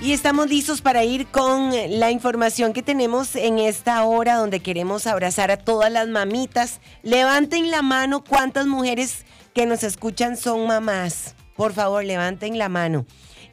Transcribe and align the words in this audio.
Y 0.00 0.12
estamos 0.12 0.48
listos 0.48 0.80
para 0.80 1.02
ir 1.02 1.26
con 1.26 1.72
la 1.98 2.12
información 2.12 2.72
que 2.72 2.84
tenemos 2.84 3.34
en 3.34 3.58
esta 3.58 4.04
hora 4.04 4.36
donde 4.36 4.60
queremos 4.60 5.08
abrazar 5.08 5.50
a 5.50 5.56
todas 5.56 5.90
las 5.90 6.06
mamitas. 6.06 6.80
Levanten 7.02 7.72
la 7.72 7.82
mano 7.82 8.22
cuántas 8.22 8.68
mujeres 8.68 9.26
que 9.54 9.66
nos 9.66 9.82
escuchan 9.82 10.36
son 10.36 10.68
mamás. 10.68 11.34
Por 11.56 11.72
favor, 11.72 12.04
levanten 12.04 12.58
la 12.58 12.68
mano. 12.68 13.06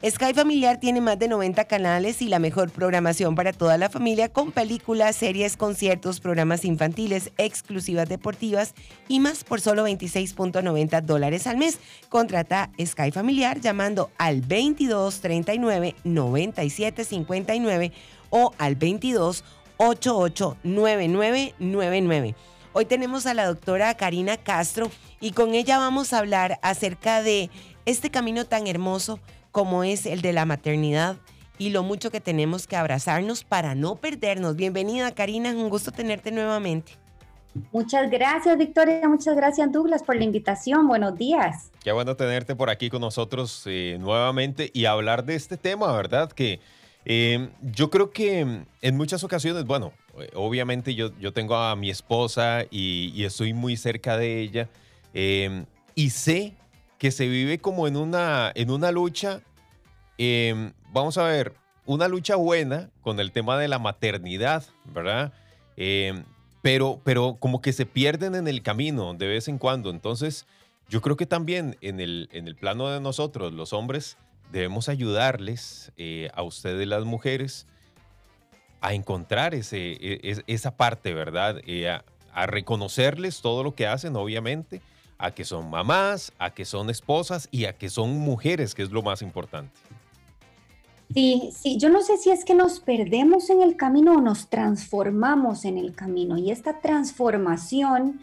Sky 0.08 0.34
Familiar 0.34 0.78
tiene 0.78 1.00
más 1.00 1.18
de 1.18 1.26
90 1.26 1.64
canales 1.64 2.22
y 2.22 2.28
la 2.28 2.38
mejor 2.38 2.70
programación 2.70 3.34
para 3.34 3.52
toda 3.52 3.76
la 3.76 3.90
familia 3.90 4.28
con 4.28 4.52
películas, 4.52 5.16
series, 5.16 5.56
conciertos, 5.56 6.20
programas 6.20 6.64
infantiles, 6.64 7.32
exclusivas 7.38 8.08
deportivas 8.08 8.74
y 9.08 9.18
más 9.18 9.42
por 9.42 9.60
solo 9.60 9.88
26.90 9.88 11.00
dólares 11.02 11.48
al 11.48 11.56
mes. 11.56 11.80
Contrata 12.08 12.70
Sky 12.80 13.10
Familiar 13.10 13.60
llamando 13.60 14.10
al 14.16 14.42
2239 14.42 15.96
9759 16.04 17.92
o 18.30 18.52
al 18.58 18.76
22 18.76 19.42
88 19.78 20.56
9999. 20.62 22.36
Hoy 22.74 22.84
tenemos 22.84 23.26
a 23.26 23.34
la 23.34 23.46
doctora 23.46 23.96
Karina 23.96 24.36
Castro 24.36 24.88
y 25.20 25.32
con 25.32 25.54
ella 25.54 25.78
vamos 25.78 26.12
a 26.12 26.18
hablar 26.18 26.60
acerca 26.62 27.22
de 27.22 27.50
este 27.86 28.10
camino 28.10 28.44
tan 28.44 28.66
hermoso 28.66 29.20
como 29.52 29.84
es 29.84 30.04
el 30.04 30.20
de 30.20 30.32
la 30.32 30.44
maternidad 30.44 31.16
y 31.56 31.70
lo 31.70 31.82
mucho 31.82 32.10
que 32.10 32.20
tenemos 32.20 32.66
que 32.66 32.76
abrazarnos 32.76 33.44
para 33.44 33.74
no 33.74 33.96
perdernos. 33.96 34.56
Bienvenida 34.56 35.14
Karina, 35.14 35.50
un 35.50 35.70
gusto 35.70 35.92
tenerte 35.92 36.30
nuevamente. 36.30 36.92
Muchas 37.72 38.10
gracias 38.10 38.58
Victoria, 38.58 39.08
muchas 39.08 39.34
gracias 39.34 39.72
Douglas 39.72 40.02
por 40.02 40.16
la 40.16 40.24
invitación. 40.24 40.86
Buenos 40.88 41.16
días. 41.16 41.70
Qué 41.82 41.92
bueno 41.92 42.16
tenerte 42.16 42.54
por 42.54 42.68
aquí 42.68 42.90
con 42.90 43.00
nosotros 43.00 43.62
eh, 43.66 43.96
nuevamente 43.98 44.70
y 44.74 44.84
hablar 44.84 45.24
de 45.24 45.36
este 45.36 45.56
tema, 45.56 45.90
¿verdad? 45.96 46.30
Que 46.30 46.60
eh, 47.06 47.48
yo 47.62 47.88
creo 47.88 48.10
que 48.10 48.64
en 48.82 48.96
muchas 48.96 49.24
ocasiones, 49.24 49.64
bueno, 49.64 49.92
eh, 50.18 50.28
obviamente 50.34 50.94
yo, 50.94 51.16
yo 51.18 51.32
tengo 51.32 51.56
a 51.56 51.76
mi 51.76 51.88
esposa 51.88 52.64
y, 52.70 53.24
estoy 53.24 53.54
muy 53.54 53.76
cerca 53.76 54.18
de 54.18 54.40
ella 54.40 54.68
y 55.94 56.10
sé 56.10 56.52
que 56.98 57.10
se 57.10 57.28
vive 57.28 57.58
como 57.58 57.86
en 57.86 57.96
una, 57.96 58.52
en 58.54 58.70
una 58.70 58.90
lucha, 58.90 59.40
em, 60.18 60.72
vamos 60.92 61.18
a 61.18 61.24
ver, 61.24 61.54
una 61.84 62.08
lucha 62.08 62.36
buena 62.36 62.90
con 63.02 63.20
el 63.20 63.32
tema 63.32 63.58
de 63.58 63.68
la 63.68 63.78
maternidad, 63.78 64.64
¿verdad? 64.84 65.32
Em, 65.76 66.24
pero, 66.62 67.00
pero 67.04 67.36
como 67.38 67.60
que 67.60 67.72
se 67.72 67.86
pierden 67.86 68.34
en 68.34 68.48
el 68.48 68.62
camino 68.62 69.14
de 69.14 69.28
vez 69.28 69.48
en 69.48 69.58
cuando. 69.58 69.90
Entonces, 69.90 70.46
yo 70.88 71.00
creo 71.00 71.16
que 71.16 71.26
también 71.26 71.76
en 71.80 72.00
el, 72.00 72.28
en 72.32 72.48
el 72.48 72.56
plano 72.56 72.88
de 72.90 73.00
nosotros, 73.00 73.52
los 73.52 73.72
hombres, 73.72 74.16
debemos 74.50 74.88
ayudarles 74.88 75.92
eh, 75.96 76.30
a 76.34 76.42
ustedes 76.42 76.86
las 76.86 77.04
mujeres 77.04 77.66
a 78.80 78.94
encontrar 78.94 79.54
ese, 79.54 79.96
e, 80.00 80.42
esa 80.46 80.76
parte, 80.76 81.12
¿verdad? 81.12 81.60
Eh, 81.66 81.88
a 81.88 82.46
reconocerles 82.46 83.40
todo 83.40 83.62
lo 83.62 83.74
que 83.74 83.86
hacen, 83.86 84.14
obviamente, 84.16 84.80
a 85.18 85.30
que 85.32 85.44
son 85.44 85.70
mamás, 85.70 86.32
a 86.38 86.50
que 86.50 86.64
son 86.64 86.90
esposas 86.90 87.48
y 87.50 87.64
a 87.64 87.76
que 87.76 87.88
son 87.88 88.18
mujeres, 88.18 88.74
que 88.74 88.82
es 88.82 88.90
lo 88.90 89.02
más 89.02 89.22
importante. 89.22 89.72
Sí, 91.14 91.50
sí, 91.54 91.78
yo 91.78 91.88
no 91.88 92.02
sé 92.02 92.16
si 92.16 92.30
es 92.30 92.44
que 92.44 92.54
nos 92.54 92.80
perdemos 92.80 93.48
en 93.50 93.62
el 93.62 93.76
camino 93.76 94.14
o 94.14 94.20
nos 94.20 94.48
transformamos 94.48 95.64
en 95.64 95.78
el 95.78 95.94
camino 95.94 96.36
y 96.36 96.50
esta 96.50 96.80
transformación 96.80 98.20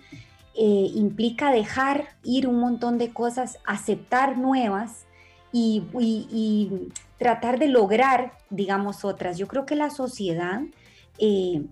eh, 0.55 0.91
implica 0.93 1.51
dejar 1.51 2.09
ir 2.23 2.47
un 2.47 2.59
montón 2.59 2.97
de 2.97 3.11
cosas, 3.11 3.57
aceptar 3.65 4.37
nuevas 4.37 5.05
y, 5.51 6.89
tratar 7.17 7.57
de 7.57 7.67
lograr, 7.67 8.33
digamos, 8.49 9.05
otras. 9.05 9.37
Yo 9.37 9.47
creo 9.47 9.65
que 9.65 9.75
la 9.75 9.89
sociedad 9.89 10.61
eh, 11.17 11.63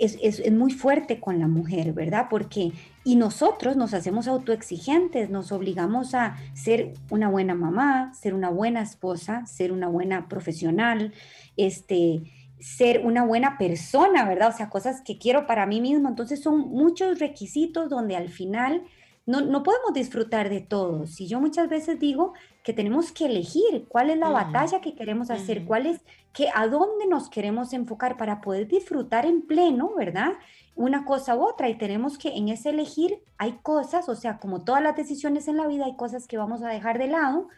es, 0.00 0.18
es, 0.22 0.50
muy 0.50 0.72
fuerte 0.72 1.20
con 1.20 1.38
la 1.38 1.46
mujer, 1.46 1.92
¿verdad? 1.92 2.26
Porque, 2.30 2.72
y 3.04 3.16
nosotros 3.16 3.76
nos 3.76 3.92
hacemos 3.92 4.28
autoexigentes, 4.28 5.28
nos 5.28 5.52
obligamos 5.52 6.14
a 6.14 6.38
ser 6.54 6.94
una 7.10 7.28
buena 7.28 7.54
mamá, 7.54 8.12
ser 8.14 8.32
una 8.32 8.48
buena 8.48 8.80
esposa, 8.80 9.44
ser 9.44 9.72
una 9.72 9.88
buena 9.88 10.26
profesional, 10.26 11.12
este, 11.58 12.22
ser 12.60 13.04
una 13.04 13.24
buena 13.24 13.58
persona, 13.58 14.26
¿verdad? 14.26 14.48
O 14.48 14.56
sea, 14.56 14.70
cosas 14.70 15.02
que 15.02 15.18
quiero 15.18 15.46
para 15.46 15.66
mí 15.66 15.82
mismo. 15.82 16.08
Entonces 16.08 16.42
son 16.42 16.70
muchos 16.70 17.18
requisitos 17.18 17.90
donde 17.90 18.16
al 18.16 18.30
final 18.30 18.82
no, 19.26 19.42
no 19.42 19.62
podemos 19.62 19.92
disfrutar 19.92 20.48
de 20.48 20.60
todo. 20.60 21.06
Si 21.06 21.26
yo 21.26 21.40
muchas 21.40 21.68
veces 21.68 21.98
digo 21.98 22.32
que 22.62 22.72
tenemos 22.72 23.12
que 23.12 23.26
elegir 23.26 23.86
cuál 23.88 24.10
es 24.10 24.18
la 24.18 24.28
batalla 24.28 24.80
que 24.80 24.94
queremos 24.94 25.30
hacer, 25.30 25.64
cuál 25.64 25.86
es, 25.86 26.00
que, 26.32 26.48
a 26.54 26.66
dónde 26.66 27.06
nos 27.06 27.30
queremos 27.30 27.72
enfocar 27.72 28.16
para 28.16 28.40
poder 28.40 28.68
disfrutar 28.68 29.24
en 29.24 29.42
pleno, 29.42 29.94
¿verdad? 29.96 30.32
Una 30.74 31.04
cosa 31.04 31.36
u 31.36 31.42
otra 31.42 31.68
y 31.68 31.78
tenemos 31.78 32.18
que 32.18 32.36
en 32.36 32.48
ese 32.48 32.70
elegir 32.70 33.22
hay 33.38 33.58
cosas, 33.62 34.08
o 34.08 34.14
sea, 34.14 34.38
como 34.38 34.62
todas 34.62 34.82
las 34.82 34.94
decisiones 34.96 35.48
en 35.48 35.56
la 35.56 35.66
vida, 35.66 35.86
hay 35.86 35.96
cosas 35.96 36.26
que 36.26 36.36
vamos 36.36 36.62
a 36.62 36.68
dejar 36.68 36.98
de 36.98 37.08
lado 37.08 37.48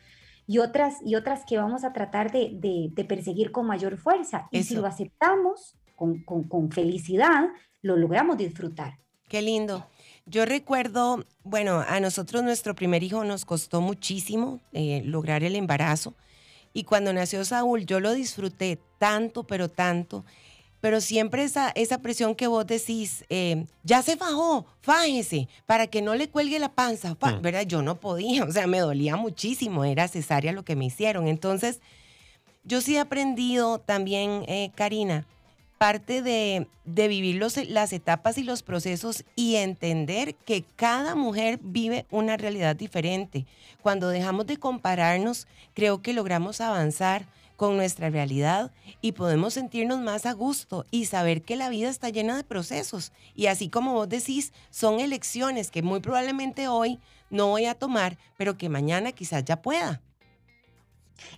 y 0.46 0.58
otras, 0.58 0.98
y 1.04 1.16
otras 1.16 1.44
que 1.44 1.58
vamos 1.58 1.84
a 1.84 1.92
tratar 1.92 2.30
de, 2.30 2.50
de, 2.92 3.04
perseguir 3.04 3.52
con 3.52 3.66
mayor 3.66 3.96
fuerza. 3.96 4.48
Y 4.50 4.62
si 4.62 4.76
lo 4.76 4.86
aceptamos 4.86 5.76
con, 5.96 6.22
con, 6.22 6.44
con 6.44 6.70
felicidad, 6.70 7.48
lo 7.80 7.96
logramos 7.96 8.36
disfrutar. 8.36 8.98
Qué 9.28 9.42
lindo. 9.42 9.86
Yo 10.26 10.44
recuerdo, 10.44 11.24
bueno, 11.42 11.84
a 11.86 11.98
nosotros 12.00 12.42
nuestro 12.42 12.74
primer 12.74 13.02
hijo 13.02 13.24
nos 13.24 13.44
costó 13.44 13.80
muchísimo 13.80 14.60
eh, 14.72 15.02
lograr 15.04 15.42
el 15.42 15.56
embarazo 15.56 16.14
y 16.72 16.84
cuando 16.84 17.12
nació 17.12 17.44
Saúl 17.44 17.86
yo 17.86 18.00
lo 18.00 18.14
disfruté 18.14 18.78
tanto, 18.98 19.44
pero 19.44 19.68
tanto, 19.68 20.24
pero 20.80 21.00
siempre 21.00 21.44
esa, 21.44 21.70
esa 21.74 21.98
presión 21.98 22.34
que 22.34 22.46
vos 22.46 22.66
decís, 22.66 23.24
eh, 23.30 23.66
ya 23.84 24.02
se 24.02 24.16
fajó, 24.16 24.66
fájese, 24.80 25.48
para 25.66 25.86
que 25.86 26.02
no 26.02 26.14
le 26.14 26.28
cuelgue 26.28 26.58
la 26.58 26.72
panza, 26.72 27.14
mm. 27.14 27.42
¿verdad? 27.42 27.62
Yo 27.62 27.82
no 27.82 28.00
podía, 28.00 28.44
o 28.48 28.50
sea, 28.50 28.66
me 28.66 28.80
dolía 28.80 29.16
muchísimo, 29.16 29.84
era 29.84 30.08
cesárea 30.08 30.52
lo 30.52 30.64
que 30.64 30.76
me 30.76 30.86
hicieron. 30.86 31.28
Entonces, 31.28 31.80
yo 32.64 32.80
sí 32.80 32.96
he 32.96 33.00
aprendido 33.00 33.78
también, 33.78 34.44
eh, 34.48 34.72
Karina, 34.74 35.26
parte 35.82 36.22
de, 36.22 36.68
vivir 36.84 37.42
las 37.68 37.92
etapas 37.92 38.38
y 38.38 38.44
los 38.44 38.62
procesos 38.62 39.24
y 39.34 39.56
entender 39.56 40.36
que 40.36 40.62
cada 40.76 41.16
mujer 41.16 41.58
vive 41.60 42.06
una 42.08 42.36
realidad 42.36 42.76
diferente. 42.76 43.46
Cuando 43.82 44.08
dejamos 44.08 44.46
de 44.46 44.58
compararnos, 44.58 45.48
creo 45.74 46.00
que 46.00 46.12
logramos 46.12 46.60
avanzar 46.60 47.26
con 47.56 47.76
nuestra 47.76 48.10
realidad 48.10 48.70
y 49.00 49.10
podemos 49.10 49.54
sentirnos 49.54 49.98
más 49.98 50.24
a 50.24 50.34
gusto 50.34 50.86
y 50.92 51.06
saber 51.06 51.42
que 51.42 51.56
la 51.56 51.68
vida 51.68 51.90
está 51.90 52.10
llena 52.10 52.36
de 52.36 52.44
procesos. 52.44 53.10
Y 53.34 53.46
así 53.46 53.68
como 53.68 53.92
vos 53.94 54.08
decís, 54.08 54.52
son 54.70 55.00
elecciones 55.00 55.72
que 55.72 55.82
muy 55.82 55.98
probablemente 55.98 56.68
hoy 56.68 57.00
no 57.28 57.48
voy 57.48 57.64
a 57.64 57.74
tomar, 57.74 58.18
pero 58.36 58.56
que 58.56 58.68
mañana 58.68 59.10
quizás 59.10 59.44
ya 59.44 59.60
pueda. 59.60 60.00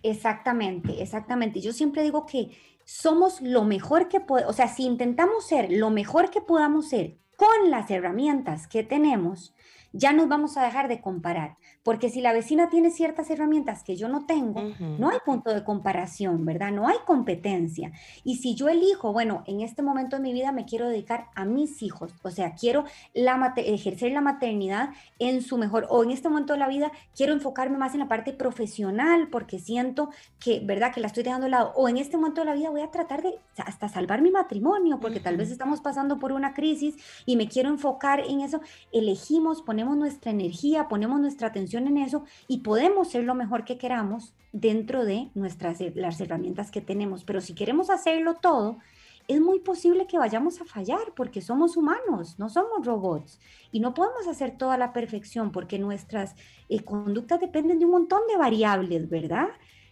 Exactamente, 0.02 1.02
exactamente. 1.02 1.62
Yo 1.62 1.72
siempre 1.72 2.02
digo 2.02 2.26
que 2.26 2.50
somos 2.84 3.40
lo 3.40 3.64
mejor 3.64 4.08
que 4.08 4.20
podemos, 4.20 4.50
o 4.50 4.52
sea, 4.54 4.68
si 4.68 4.84
intentamos 4.84 5.46
ser 5.46 5.70
lo 5.70 5.90
mejor 5.90 6.30
que 6.30 6.40
podamos 6.40 6.88
ser 6.88 7.18
con 7.36 7.70
las 7.70 7.90
herramientas 7.90 8.66
que 8.66 8.82
tenemos, 8.82 9.54
ya 9.92 10.12
nos 10.12 10.28
vamos 10.28 10.56
a 10.56 10.64
dejar 10.64 10.88
de 10.88 11.00
comparar, 11.00 11.56
porque 11.84 12.08
si 12.08 12.22
la 12.22 12.32
vecina 12.32 12.70
tiene 12.70 12.90
ciertas 12.90 13.30
herramientas 13.30 13.84
que 13.84 13.94
yo 13.94 14.08
no 14.08 14.24
tengo, 14.24 14.62
no 14.98 15.10
hay 15.10 15.18
punto 15.24 15.50
de 15.50 15.62
comparación, 15.62 16.44
¿verdad? 16.46 16.72
No 16.72 16.88
hay 16.88 16.96
competencia. 17.06 17.92
Y 18.24 18.36
si 18.36 18.54
yo 18.54 18.68
elijo, 18.68 19.12
bueno, 19.12 19.44
en 19.46 19.60
este 19.60 19.82
momento 19.82 20.16
de 20.16 20.22
mi 20.22 20.32
vida 20.32 20.50
me 20.50 20.64
quiero 20.64 20.88
dedicar 20.88 21.26
a 21.34 21.44
mis 21.44 21.82
hijos, 21.82 22.12
o 22.22 22.30
sea, 22.30 22.54
quiero 22.54 22.84
la 23.12 23.52
ejercer 23.56 24.12
la 24.12 24.22
maternidad 24.22 24.90
en 25.18 25.42
su 25.42 25.58
mejor, 25.58 25.86
o 25.90 26.02
en 26.02 26.10
este 26.10 26.28
momento 26.30 26.54
de 26.54 26.58
la 26.58 26.68
vida 26.68 26.90
quiero 27.14 27.34
enfocarme 27.34 27.76
más 27.76 27.92
en 27.92 28.00
la 28.00 28.08
parte 28.08 28.32
profesional, 28.32 29.28
porque 29.28 29.58
siento 29.58 30.08
que, 30.40 30.60
¿verdad? 30.64 30.92
Que 30.92 31.00
la 31.00 31.08
estoy 31.08 31.22
dejando 31.22 31.44
de 31.44 31.50
lado, 31.50 31.72
o 31.76 31.88
en 31.90 31.98
este 31.98 32.16
momento 32.16 32.40
de 32.40 32.46
la 32.46 32.54
vida 32.54 32.70
voy 32.70 32.80
a 32.80 32.90
tratar 32.90 33.22
de 33.22 33.38
hasta 33.58 33.90
salvar 33.90 34.22
mi 34.22 34.30
matrimonio, 34.30 35.00
porque 35.00 35.20
tal 35.20 35.36
vez 35.36 35.50
estamos 35.50 35.82
pasando 35.82 36.18
por 36.18 36.32
una 36.32 36.54
crisis 36.54 36.96
y 37.26 37.36
me 37.36 37.46
quiero 37.46 37.68
enfocar 37.68 38.20
en 38.20 38.40
eso, 38.40 38.62
elegimos, 38.90 39.60
ponemos 39.60 39.98
nuestra 39.98 40.30
energía, 40.30 40.88
ponemos 40.88 41.20
nuestra 41.20 41.48
atención 41.48 41.73
en 41.78 41.98
eso 41.98 42.24
y 42.48 42.58
podemos 42.58 43.10
ser 43.10 43.24
lo 43.24 43.34
mejor 43.34 43.64
que 43.64 43.78
queramos 43.78 44.34
dentro 44.52 45.04
de 45.04 45.30
nuestras 45.34 45.78
las 45.94 46.20
herramientas 46.20 46.70
que 46.70 46.80
tenemos. 46.80 47.24
Pero 47.24 47.40
si 47.40 47.54
queremos 47.54 47.90
hacerlo 47.90 48.34
todo, 48.34 48.78
es 49.26 49.40
muy 49.40 49.60
posible 49.60 50.06
que 50.06 50.18
vayamos 50.18 50.60
a 50.60 50.64
fallar 50.64 51.12
porque 51.16 51.40
somos 51.40 51.76
humanos, 51.76 52.38
no 52.38 52.48
somos 52.48 52.84
robots 52.84 53.40
y 53.72 53.80
no 53.80 53.94
podemos 53.94 54.26
hacer 54.28 54.56
toda 54.58 54.76
la 54.76 54.92
perfección 54.92 55.50
porque 55.50 55.78
nuestras 55.78 56.34
eh, 56.68 56.84
conductas 56.84 57.40
dependen 57.40 57.78
de 57.78 57.86
un 57.86 57.92
montón 57.92 58.20
de 58.28 58.36
variables, 58.36 59.08
¿verdad? 59.08 59.48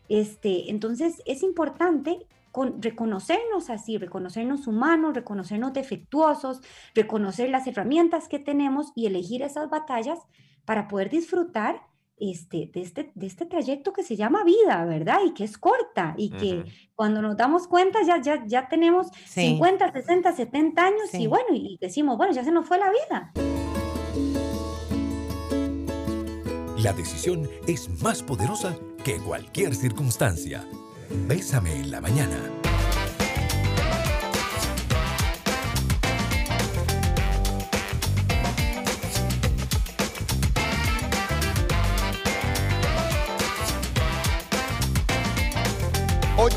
Este, 0.09 0.71
entonces 0.71 1.23
es 1.25 1.43
importante 1.43 2.27
con 2.51 2.83
reconocernos 2.83 3.71
así, 3.71 3.97
reconocernos 3.97 4.67
humanos, 4.67 5.15
reconocernos 5.15 5.73
defectuosos, 5.73 6.61
reconocer 6.95 7.49
las 7.49 7.67
herramientas 7.67 8.29
que 8.29 8.39
tenemos 8.39 8.93
y 8.95 9.07
elegir 9.07 9.43
esas 9.43 9.71
batallas 9.71 10.19
para 10.65 10.89
poder 10.89 11.11
disfrutar 11.11 11.83
este, 12.19 12.71
de, 12.73 12.81
este, 12.83 13.11
de 13.15 13.27
este 13.27 13.47
trayecto 13.47 13.93
que 13.93 14.05
se 14.05 14.15
llama 14.15 14.45
vida, 14.45 14.85
¿verdad? 14.85 15.19
Y 15.27 15.35
que 15.35 15.45
es 15.45 15.59
corta 15.59 16.15
y 16.17 16.31
que 16.31 16.65
cuando 16.95 17.21
nos 17.21 17.37
damos 17.37 17.67
cuenta 17.67 17.99
ya, 18.07 18.21
ya, 18.21 18.45
ya 18.47 18.69
tenemos 18.69 19.09
50, 19.27 19.93
60, 19.93 20.33
70 20.33 20.87
años 20.87 21.15
y 21.15 21.27
bueno, 21.27 21.49
y 21.53 21.79
decimos, 21.81 22.17
bueno, 22.17 22.33
ya 22.33 22.45
se 22.45 22.53
nos 22.53 22.67
fue 22.67 22.79
la 22.79 22.91
vida. 22.91 23.33
La 26.79 26.93
decisión 26.93 27.49
es 27.67 27.89
más 28.03 28.23
poderosa 28.23 28.77
que 29.05 29.19
cualquier 29.19 29.75
circunstancia. 29.75 30.65
Bésame 31.29 31.75
en 31.77 31.91
la 31.91 32.01
mañana. 32.01 32.62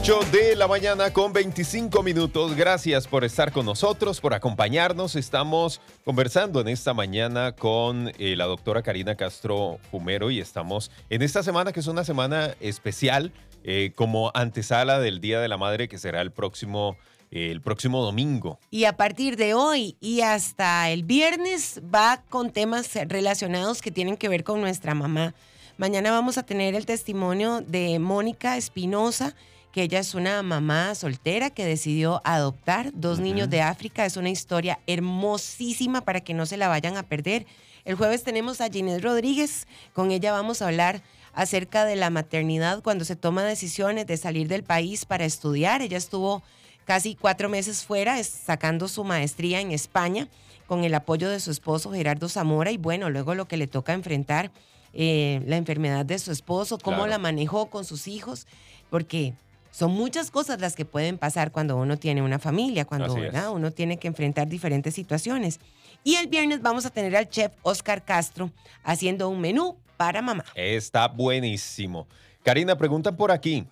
8 0.08 0.20
de 0.32 0.56
la 0.56 0.68
mañana 0.68 1.12
con 1.12 1.34
25 1.34 2.04
minutos. 2.04 2.56
Gracias 2.56 3.08
por 3.08 3.24
estar 3.24 3.52
con 3.52 3.66
nosotros, 3.66 4.22
por 4.22 4.36
acompañarnos. 4.36 5.16
Estamos 5.16 5.82
conversando 6.04 6.62
en 6.62 6.68
esta 6.68 6.94
mañana 6.94 7.54
con 7.54 8.12
eh, 8.20 8.36
la 8.36 8.46
doctora 8.46 8.84
Karina 8.84 9.16
Castro 9.16 9.80
Fumero 9.90 10.30
y 10.30 10.40
estamos 10.40 10.92
en 11.10 11.24
esta 11.24 11.42
semana 11.42 11.74
que 11.74 11.80
es 11.80 11.88
una 11.88 12.04
semana 12.04 12.54
especial 12.60 13.32
eh, 13.64 13.94
como 13.96 14.30
antesala 14.36 15.00
del 15.00 15.22
Día 15.22 15.40
de 15.40 15.48
la 15.48 15.58
Madre 15.58 15.88
que 15.88 15.98
será 15.98 16.22
el 16.22 16.30
próximo, 16.30 16.98
eh, 17.32 17.50
el 17.50 17.62
próximo 17.62 18.04
domingo. 18.04 18.60
Y 18.70 18.86
a 18.86 18.98
partir 18.98 19.38
de 19.38 19.56
hoy 19.56 19.98
y 20.02 20.22
hasta 20.22 20.88
el 20.92 21.02
viernes 21.02 21.82
va 21.84 22.22
con 22.30 22.52
temas 22.52 22.92
relacionados 23.08 23.82
que 23.82 23.90
tienen 23.90 24.18
que 24.18 24.30
ver 24.30 24.44
con 24.44 24.62
nuestra 24.62 24.94
mamá. 24.94 25.34
Mañana 25.78 26.12
vamos 26.12 26.38
a 26.38 26.44
tener 26.44 26.76
el 26.76 26.86
testimonio 26.86 27.62
de 27.62 27.98
Mónica 27.98 28.56
Espinosa 28.56 29.36
que 29.76 29.84
ella 29.84 30.00
es 30.00 30.16
una 30.16 30.42
mamá 30.42 30.96
soltera 30.96 31.50
que 31.50 31.66
decidió 31.66 32.22
adoptar 32.24 32.92
dos 32.94 33.20
niños 33.20 33.50
de 33.50 33.62
África. 33.62 34.06
Es 34.06 34.16
una 34.16 34.30
historia 34.30 34.80
hermosísima 34.88 36.00
para 36.00 36.22
que 36.22 36.34
no 36.34 36.46
se 36.46 36.56
la 36.56 36.70
vayan 36.70 36.96
a 36.96 37.04
perder. 37.04 37.46
El 37.84 37.96
jueves 37.96 38.24
tenemos 38.24 38.62
a 38.62 38.70
Ginés 38.70 39.02
Rodríguez. 39.02 39.68
Con 39.92 40.12
ella 40.12 40.32
vamos 40.32 40.62
a 40.62 40.68
hablar 40.68 41.02
acerca 41.34 41.84
de 41.84 41.98
la 41.98 42.10
maternidad 42.10 42.82
cuando 42.84 43.04
se 43.04 43.18
toma 43.18 43.44
decisiones 43.44 44.08
de 44.08 44.16
salir 44.16 44.48
del 44.48 44.64
país 44.64 45.04
para 45.04 45.26
estudiar. 45.26 45.82
Ella 45.82 45.98
estuvo 45.98 46.42
casi 46.86 47.16
cuatro 47.16 47.50
meses 47.50 47.84
fuera 47.84 48.24
sacando 48.24 48.88
su 48.88 49.04
maestría 49.04 49.60
en 49.60 49.74
España 49.74 50.30
con 50.68 50.86
el 50.86 50.94
apoyo 50.94 51.30
de 51.30 51.42
su 51.42 51.52
esposo 51.52 51.92
Gerardo 51.92 52.30
Zamora 52.30 52.72
y 52.72 52.78
bueno, 52.78 53.10
luego 53.10 53.36
lo 53.36 53.50
que 53.50 53.58
le 53.58 53.68
toca 53.68 53.92
enfrentar, 53.92 54.52
eh, 54.94 55.42
la 55.46 55.58
enfermedad 55.58 56.06
de 56.06 56.18
su 56.18 56.32
esposo, 56.32 56.78
cómo 56.78 57.08
la 57.08 57.18
manejó 57.18 57.66
con 57.66 57.84
sus 57.84 58.08
hijos, 58.08 58.48
porque 58.90 59.34
son 59.76 59.92
muchas 59.92 60.32
cosas 60.32 60.62
las 60.62 60.74
que 60.74 60.86
pueden 60.86 61.18
pasar 61.18 61.52
cuando 61.52 61.76
uno 61.76 61.98
tiene 61.98 62.22
una 62.22 62.40
familia, 62.40 62.86
cuando 62.86 63.14
uno 63.52 63.72
tiene 63.72 63.98
que 63.98 64.08
enfrentar 64.08 64.48
diferentes 64.48 64.96
situaciones. 64.96 65.60
Y 66.02 66.16
el 66.16 66.28
viernes 66.28 66.62
vamos 66.62 66.86
a 66.86 66.92
tener 66.92 67.14
al 67.18 67.28
chef 67.28 67.52
Oscar 67.62 68.06
Castro 68.06 68.52
haciendo 68.86 69.28
un 69.28 69.42
menú 69.42 69.76
para 69.98 70.22
mamá. 70.22 70.46
Está 70.56 71.10
buenísimo. 71.10 72.08
Karina, 72.42 72.78
preguntan 72.78 73.18
por 73.18 73.34
aquí, 73.34 73.66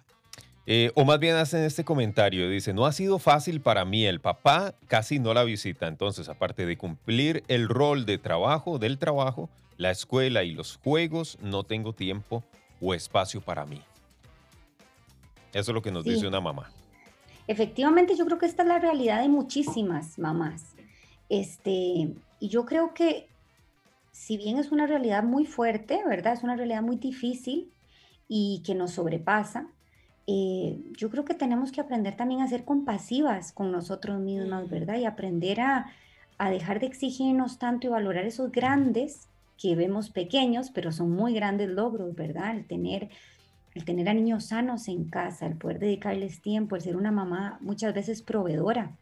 eh, 0.66 0.92
o 0.94 1.06
más 1.06 1.20
bien 1.20 1.38
hacen 1.38 1.64
este 1.64 1.86
comentario, 1.86 2.50
dice, 2.50 2.74
no 2.74 2.86
ha 2.86 2.92
sido 2.92 3.18
fácil 3.18 3.62
para 3.62 3.86
mí, 3.86 4.06
el 4.06 4.20
papá 4.20 4.76
casi 4.88 5.20
no 5.20 5.34
la 5.34 5.46
visita, 5.46 5.88
entonces 5.88 6.28
aparte 6.28 6.66
de 6.66 6.78
cumplir 6.78 7.46
el 7.48 7.70
rol 7.70 8.06
de 8.06 8.18
trabajo, 8.18 8.78
del 8.78 8.98
trabajo, 8.98 9.50
la 9.78 9.92
escuela 9.92 10.44
y 10.44 10.52
los 10.52 10.82
juegos, 10.84 11.38
no 11.42 11.64
tengo 11.64 11.94
tiempo 11.94 12.44
o 12.82 12.94
espacio 12.94 13.40
para 13.40 13.66
mí. 13.66 13.82
Eso 15.54 15.72
es 15.72 15.76
lo 15.76 15.82
que 15.82 15.92
nos 15.92 16.04
dice 16.04 16.28
una 16.28 16.42
mamá. 16.42 16.72
Efectivamente, 17.48 18.16
yo 18.16 18.26
creo 18.26 18.40
que 18.40 18.46
esta 18.46 18.64
es 18.64 18.68
la 18.68 18.80
realidad 18.80 19.22
de 19.22 19.30
muchísimas 19.30 20.18
mamás. 20.18 20.76
Este, 21.30 22.14
y 22.40 22.50
yo 22.50 22.66
creo 22.66 22.94
que 22.94 23.28
si 24.12 24.38
bien 24.38 24.58
es 24.58 24.72
una 24.72 24.88
realidad 24.88 25.24
muy 25.24 25.46
fuerte, 25.46 26.02
¿verdad? 26.08 26.34
Es 26.34 26.44
una 26.44 26.56
realidad 26.56 26.82
muy 26.82 26.98
difícil 26.98 27.72
y 28.28 28.62
que 28.66 28.76
nos 28.76 28.92
sobrepasa, 28.92 29.68
eh, 30.28 30.80
yo 30.98 31.10
creo 31.10 31.26
que 31.26 31.34
tenemos 31.34 31.72
que 31.72 31.82
aprender 31.82 32.16
también 32.16 32.42
a 32.42 32.48
ser 32.48 32.64
compasivas 32.64 33.52
con 33.52 33.72
nosotros 33.72 34.20
mismas, 34.20 34.70
¿verdad? 34.70 34.98
Y 34.98 35.06
aprender 35.06 35.60
a, 35.60 35.88
a 36.38 36.50
dejar 36.50 36.80
de 36.80 36.86
exigirnos 36.86 37.60
tanto 37.60 37.88
y 37.88 37.90
valorar 37.90 38.26
esos 38.26 38.52
grandes 38.52 39.28
que 39.58 39.76
vemos 39.76 40.10
pequeños, 40.10 40.72
pero 40.72 40.92
son 40.92 41.12
muy 41.12 41.34
grandes 41.34 41.70
logros, 41.70 42.16
¿verdad? 42.16 42.56
El 42.56 42.66
tener 42.66 43.10
el 43.76 43.86
tener 43.86 44.10
a 44.10 44.14
niños 44.14 44.46
sanos 44.46 44.88
en 44.88 45.06
casa, 45.06 45.46
el 45.46 45.58
poder 45.58 45.80
dedicarles 45.80 46.42
tiempo, 46.42 46.76
el 46.76 46.82
ser 46.82 46.96
una 46.96 47.12
mamá 47.12 47.58
muchas 47.62 47.94
veces 47.94 48.22
proveedora, 48.22 48.96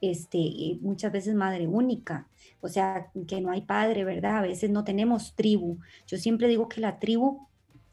este, 0.00 0.78
muchas 0.80 1.12
veces 1.12 1.34
madre 1.34 1.66
única, 1.66 2.28
o 2.60 2.68
sea, 2.68 3.10
que 3.26 3.40
no 3.40 3.50
hay 3.50 3.62
padre, 3.62 4.04
¿verdad? 4.04 4.38
A 4.38 4.42
veces 4.42 4.70
no 4.70 4.84
tenemos 4.84 5.34
tribu. 5.34 5.78
Yo 6.06 6.18
siempre 6.18 6.48
digo 6.48 6.68
que 6.68 6.80
la 6.80 6.98
tribu 6.98 7.46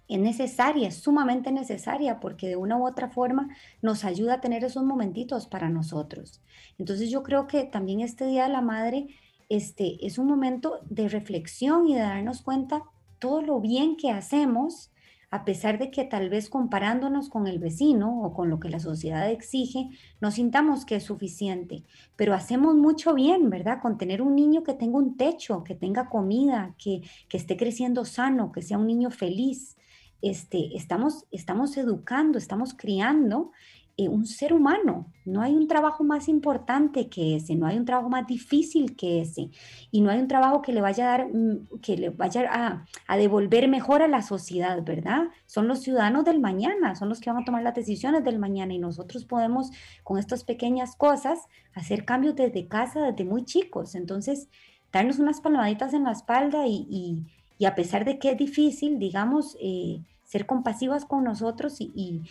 es 0.07 0.19
necesaria, 0.19 0.87
es 0.87 0.97
sumamente 0.97 1.51
necesaria, 1.51 2.19
porque 2.19 2.47
de 2.47 2.55
una 2.55 2.77
u 2.77 2.85
otra 2.85 3.09
forma 3.09 3.49
nos 3.81 4.05
ayuda 4.05 4.35
a 4.35 4.41
tener 4.41 4.63
esos 4.63 4.83
momentitos 4.83 5.47
para 5.47 5.69
nosotros. 5.69 6.41
Entonces 6.77 7.09
yo 7.09 7.23
creo 7.23 7.47
que 7.47 7.63
también 7.63 8.01
este 8.01 8.25
Día 8.27 8.43
de 8.43 8.53
la 8.53 8.61
Madre 8.61 9.07
este, 9.49 10.05
es 10.05 10.17
un 10.17 10.27
momento 10.27 10.79
de 10.89 11.07
reflexión 11.09 11.87
y 11.87 11.95
de 11.95 12.01
darnos 12.01 12.41
cuenta 12.41 12.83
todo 13.19 13.41
lo 13.41 13.59
bien 13.61 13.95
que 13.97 14.11
hacemos 14.11 14.91
a 15.35 15.43
pesar 15.43 15.77
de 15.79 15.91
que 15.91 16.05
tal 16.05 16.29
vez 16.29 16.49
comparándonos 16.49 17.27
con 17.27 17.45
el 17.45 17.59
vecino 17.59 18.21
o 18.23 18.33
con 18.33 18.49
lo 18.49 18.57
que 18.57 18.69
la 18.69 18.79
sociedad 18.79 19.29
exige, 19.29 19.89
no 20.21 20.31
sintamos 20.31 20.85
que 20.85 20.95
es 20.95 21.03
suficiente, 21.03 21.83
pero 22.15 22.33
hacemos 22.33 22.75
mucho 22.75 23.13
bien, 23.13 23.49
¿verdad? 23.49 23.81
Con 23.81 23.97
tener 23.97 24.21
un 24.21 24.33
niño 24.33 24.63
que 24.63 24.73
tenga 24.73 24.97
un 24.97 25.17
techo, 25.17 25.65
que 25.65 25.75
tenga 25.75 26.07
comida, 26.07 26.73
que, 26.77 27.01
que 27.27 27.35
esté 27.35 27.57
creciendo 27.57 28.05
sano, 28.05 28.53
que 28.53 28.61
sea 28.61 28.77
un 28.77 28.87
niño 28.87 29.11
feliz. 29.11 29.75
Este, 30.21 30.77
estamos, 30.77 31.25
estamos 31.31 31.75
educando, 31.75 32.37
estamos 32.37 32.73
criando 32.73 33.51
eh, 33.97 34.09
un 34.09 34.25
ser 34.25 34.51
humano. 34.51 35.13
No 35.23 35.41
hay 35.41 35.55
un 35.55 35.69
trabajo 35.69 36.03
más 36.03 36.27
importante 36.27 37.07
que 37.07 37.37
ese, 37.37 37.55
no 37.55 37.65
hay 37.65 37.77
un 37.77 37.85
trabajo 37.85 38.09
más 38.09 38.27
difícil 38.27 38.97
que 38.97 39.21
ese, 39.21 39.51
y 39.89 40.01
no 40.01 40.09
hay 40.11 40.19
un 40.19 40.27
trabajo 40.27 40.61
que 40.61 40.73
le 40.73 40.81
vaya 40.81 41.05
a 41.05 41.17
dar, 41.17 41.27
mm, 41.33 41.79
que 41.81 41.95
le 41.95 42.09
vaya 42.09 42.85
a, 43.07 43.15
devolver 43.15 43.69
mejor 43.69 44.01
a 44.01 44.09
la 44.09 44.21
sociedad, 44.21 44.83
¿verdad? 44.83 45.29
Son 45.45 45.69
los 45.69 45.79
ciudadanos 45.79 46.25
del 46.25 46.41
mañana, 46.41 46.95
son 46.95 47.07
los 47.07 47.21
que 47.21 47.31
van 47.31 47.43
a 47.43 47.45
tomar 47.45 47.63
las 47.63 47.73
decisiones 47.73 48.25
del 48.25 48.37
mañana, 48.37 48.73
y 48.73 48.79
nosotros 48.79 49.23
podemos, 49.23 49.71
con 50.03 50.17
estas 50.17 50.43
pequeñas 50.43 50.97
cosas, 50.97 51.39
hacer 51.73 52.03
cambios 52.03 52.35
desde 52.35 52.67
casa, 52.67 52.99
desde 52.99 53.23
muy 53.23 53.45
chicos. 53.45 53.95
Entonces, 53.95 54.49
darnos 54.91 55.19
unas 55.19 55.39
palmaditas 55.39 55.93
en 55.93 56.03
la 56.03 56.11
espalda 56.11 56.67
y, 56.67 57.23
a 57.65 57.75
pesar 57.75 58.03
de 58.03 58.19
que 58.19 58.31
es 58.31 58.37
difícil, 58.37 58.99
digamos, 58.99 59.55
eh, 59.61 60.01
ser 60.25 60.45
compasivas 60.45 61.05
con 61.05 61.23
nosotros 61.23 61.77
y 61.79 62.21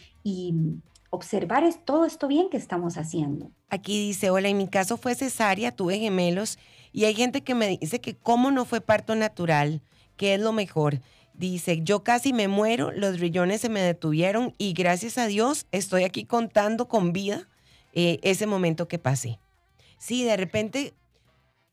observar 1.15 1.65
es 1.65 1.85
todo 1.85 2.05
esto 2.05 2.29
bien 2.29 2.51
que 2.51 2.57
estamos 2.57 2.97
haciendo. 2.97 3.51
Aquí 3.69 4.07
dice, 4.07 4.31
hola, 4.31 4.49
en 4.49 4.59
mi 4.59 4.69
caso 4.69 4.97
fue 4.97 5.15
cesárea, 5.15 5.73
tuve 5.73 5.99
gemelos 5.99 6.59
y 6.93 7.05
hay 7.05 7.15
gente 7.15 7.43
que 7.43 7.55
me 7.55 7.79
dice 7.79 8.01
que 8.01 8.15
cómo 8.15 8.51
no 8.51 8.65
fue 8.65 8.81
parto 8.81 9.15
natural, 9.15 9.81
que 10.17 10.35
es 10.35 10.41
lo 10.41 10.53
mejor. 10.53 11.01
Dice, 11.33 11.81
yo 11.83 12.05
casi 12.05 12.33
me 12.33 12.47
muero, 12.47 12.93
los 12.93 13.19
rillones 13.19 13.61
se 13.61 13.69
me 13.69 13.81
detuvieron 13.81 14.55
y 14.59 14.73
gracias 14.73 15.19
a 15.19 15.27
Dios 15.27 15.67
estoy 15.73 16.05
aquí 16.05 16.25
contando 16.25 16.87
con 16.87 17.13
vida 17.13 17.49
eh, 17.93 18.21
ese 18.23 18.47
momento 18.47 18.87
que 18.87 18.99
pasé. 18.99 19.39
Sí, 19.99 20.23
de 20.25 20.37
repente, 20.37 20.95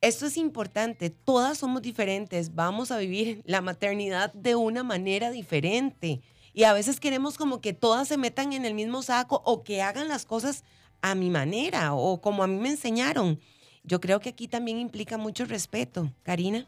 esto 0.01 0.25
es 0.25 0.37
importante, 0.37 1.09
todas 1.09 1.57
somos 1.59 1.81
diferentes, 1.81 2.55
vamos 2.55 2.91
a 2.91 2.97
vivir 2.97 3.41
la 3.45 3.61
maternidad 3.61 4.33
de 4.33 4.55
una 4.55 4.83
manera 4.83 5.29
diferente. 5.29 6.21
Y 6.53 6.63
a 6.63 6.73
veces 6.73 6.99
queremos 6.99 7.37
como 7.37 7.61
que 7.61 7.73
todas 7.73 8.07
se 8.07 8.17
metan 8.17 8.53
en 8.53 8.65
el 8.65 8.73
mismo 8.73 9.01
saco 9.01 9.41
o 9.45 9.63
que 9.63 9.81
hagan 9.81 10.07
las 10.07 10.25
cosas 10.25 10.63
a 11.01 11.15
mi 11.15 11.29
manera 11.29 11.93
o 11.93 12.21
como 12.21 12.43
a 12.43 12.47
mí 12.47 12.57
me 12.57 12.69
enseñaron. 12.69 13.39
Yo 13.83 13.99
creo 13.99 14.19
que 14.19 14.29
aquí 14.29 14.47
también 14.47 14.77
implica 14.77 15.17
mucho 15.17 15.45
respeto. 15.45 16.13
Karina 16.23 16.67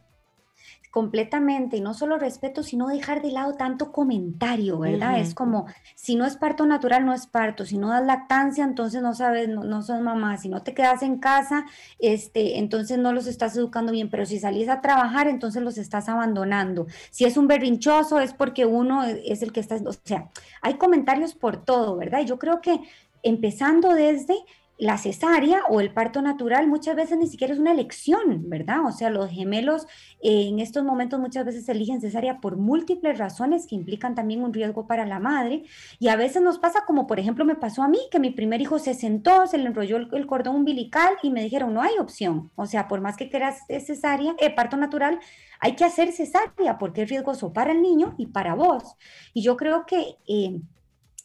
completamente, 0.93 1.77
y 1.77 1.82
no 1.82 1.96
solo 1.96 2.20
respeto, 2.20 2.62
sino 2.62 2.88
dejar 2.88 3.24
de 3.24 3.32
lado 3.32 3.55
tanto 3.55 3.91
comentario, 3.91 4.77
¿verdad? 4.77 5.20
Es 5.20 5.34
como, 5.34 5.65
si 5.96 6.15
no 6.15 6.24
es 6.24 6.38
parto 6.38 6.67
natural, 6.67 7.03
no 7.03 7.13
es 7.13 7.25
parto, 7.25 7.65
si 7.65 7.79
no 7.79 7.89
das 7.89 8.05
lactancia, 8.05 8.63
entonces 8.63 9.01
no 9.01 9.15
sabes, 9.15 9.50
no, 9.50 9.63
no 9.63 9.82
sos 9.82 10.01
mamá, 10.01 10.38
si 10.38 10.50
no 10.50 10.62
te 10.62 10.75
quedas 10.75 11.01
en 11.01 11.17
casa, 11.17 11.65
este, 11.98 12.60
entonces 12.60 13.00
no 13.00 13.12
los 13.12 13.25
estás 13.25 13.58
educando 13.58 13.91
bien, 13.91 14.12
pero 14.12 14.27
si 14.27 14.38
salís 14.38 14.70
a 14.70 14.82
trabajar, 14.82 15.27
entonces 15.27 15.63
los 15.63 15.79
estás 15.79 16.10
abandonando. 16.10 16.86
Si 17.10 17.25
es 17.25 17.38
un 17.38 17.48
berrinchoso, 17.48 18.20
es 18.20 18.36
porque 18.36 18.67
uno 18.67 19.03
es 19.03 19.41
el 19.41 19.51
que 19.51 19.62
está, 19.62 19.77
o 19.77 19.93
sea, 20.03 20.29
hay 20.62 20.75
comentarios 20.75 21.34
por 21.34 21.58
todo, 21.65 21.98
¿verdad? 21.98 22.20
Y 22.20 22.25
yo 22.25 22.38
creo 22.38 22.62
que 22.62 22.79
empezando 23.24 23.96
desde 23.96 24.36
la 24.84 24.98
cesárea 24.98 25.62
o 25.70 25.80
el 25.80 25.94
parto 25.94 26.22
natural 26.22 26.68
muchas 26.68 26.98
veces 26.98 27.18
ni 27.18 27.28
siquiera 27.28 27.54
es 27.54 27.60
una 27.60 27.72
elección, 27.72 28.50
¿verdad? 28.50 28.86
O 28.86 28.92
sea, 28.92 29.10
los 29.10 29.30
gemelos 29.30 29.88
eh, 30.22 30.50
en 30.50 30.60
estos 30.60 30.84
momentos 30.84 31.22
muchas 31.22 31.46
veces 31.46 31.70
eligen 31.70 32.02
cesárea 32.02 32.42
por 32.42 32.58
múltiples 32.58 33.18
razones 33.18 33.66
que 33.66 33.75
implican 33.75 34.13
también 34.13 34.44
un 34.44 34.54
riesgo 34.54 34.86
para 34.86 35.06
la 35.06 35.20
madre. 35.20 35.63
Y 36.00 36.10
a 36.10 36.18
veces 36.18 36.42
nos 36.42 36.60
pasa 36.60 36.84
como, 36.86 37.08
por 37.08 37.18
ejemplo, 37.18 37.46
me 37.46 37.56
pasó 37.56 37.82
a 37.82 37.88
mí, 37.88 37.98
que 38.12 38.20
mi 38.20 38.32
primer 38.32 38.60
hijo 38.60 38.78
se 38.78 38.94
sentó, 38.94 39.48
se 39.48 39.58
le 39.58 39.68
enrolló 39.68 39.96
el, 39.96 40.28
cordón 40.28 40.58
umbilical 40.58 41.13
y 41.24 41.30
me 41.30 41.42
dijeron, 41.42 41.74
no 41.74 41.82
hay 41.82 41.98
opción. 41.98 42.52
O 42.56 42.66
sea, 42.66 42.90
por 42.90 43.00
más 43.00 43.16
que 43.16 43.30
quieras 43.30 43.60
cesárea, 43.70 44.36
eh, 44.38 44.54
parto 44.54 44.75
natural, 44.75 45.18
hay 45.62 45.78
que 45.78 45.86
hacer 45.86 46.12
cesárea 46.12 46.78
porque 46.78 47.04
es 47.04 47.10
riesgoso 47.10 47.54
para 47.54 47.72
el 47.72 47.82
niño 47.82 48.16
y 48.18 48.25
para 48.25 48.54
vos. 48.54 48.98
Y 49.34 49.44
yo 49.44 49.56
creo 49.56 49.86
que 49.86 50.18
eh, 50.28 50.60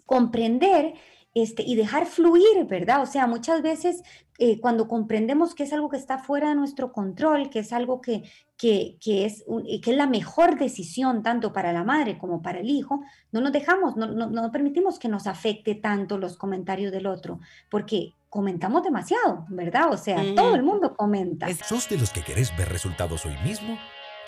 comprender 0.07 0.95
este, 1.35 1.63
y 1.63 1.77
dejar 1.77 2.07
fluir, 2.07 2.65
¿verdad? 2.69 3.03
O 3.03 3.07
sea, 3.07 3.27
muchas 3.27 3.63
veces 3.63 4.03
eh, 4.39 4.61
cuando 4.61 4.89
comprendemos 4.89 5.55
que 5.55 5.65
es 5.65 5.73
algo 5.73 5.89
que 5.89 5.97
está 5.97 6.19
fuera 6.19 6.51
de 6.51 6.55
nuestro 6.55 6.93
control, 6.93 7.51
que 7.51 7.59
es 7.59 7.73
algo 7.73 8.01
que, 8.01 8.23
que, 8.57 8.99
es, 9.25 9.45
eh, 9.67 9.81
que 9.81 9.91
es 9.91 9.97
la 9.97 10.07
mejor 10.07 10.59
decisión 10.59 11.23
tanto 11.23 11.53
para 11.53 11.73
la 11.73 11.85
madre 11.85 12.19
como 12.19 12.41
para 12.41 12.61
el 12.61 12.71
hijo, 12.71 13.03
no 13.33 13.41
nos 13.41 13.53
dejamos, 13.53 13.97
no, 13.97 14.07
no, 14.07 14.53
permitimos 14.53 14.99
que 14.99 15.09
nos 15.09 15.27
afecte 15.27 15.75
tanto 15.75 16.19
los 16.19 16.37
comentarios 16.37 16.93
del 16.93 17.07
otro, 17.07 17.41
porque 17.71 18.15
comentamos 18.29 18.83
demasiado, 18.83 19.45
¿verdad? 19.49 19.93
O 19.93 19.97
sea, 19.97 20.23
todo 20.35 20.55
el 20.55 20.63
mundo 20.63 20.95
comenta. 20.97 21.49
¿Sos 21.65 21.89
de 21.89 21.99
los 21.99 22.11
que 22.11 22.23
querés 22.23 22.57
ver 22.57 22.69
resultados 22.69 23.27
hoy 23.27 23.37
mismo? 23.45 23.79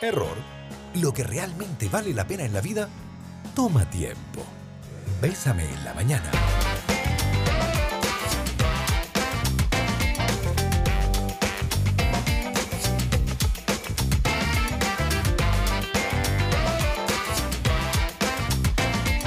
Error. 0.00 0.36
Lo 1.00 1.12
que 1.12 1.22
realmente 1.22 1.88
vale 1.88 2.14
la 2.14 2.26
pena 2.26 2.44
en 2.44 2.52
la 2.52 2.60
vida 2.60 2.88
toma 3.54 3.88
tiempo. 3.90 4.42
Bésame 5.20 5.64
en 5.64 5.84
la 5.84 5.94
mañana. 5.94 6.30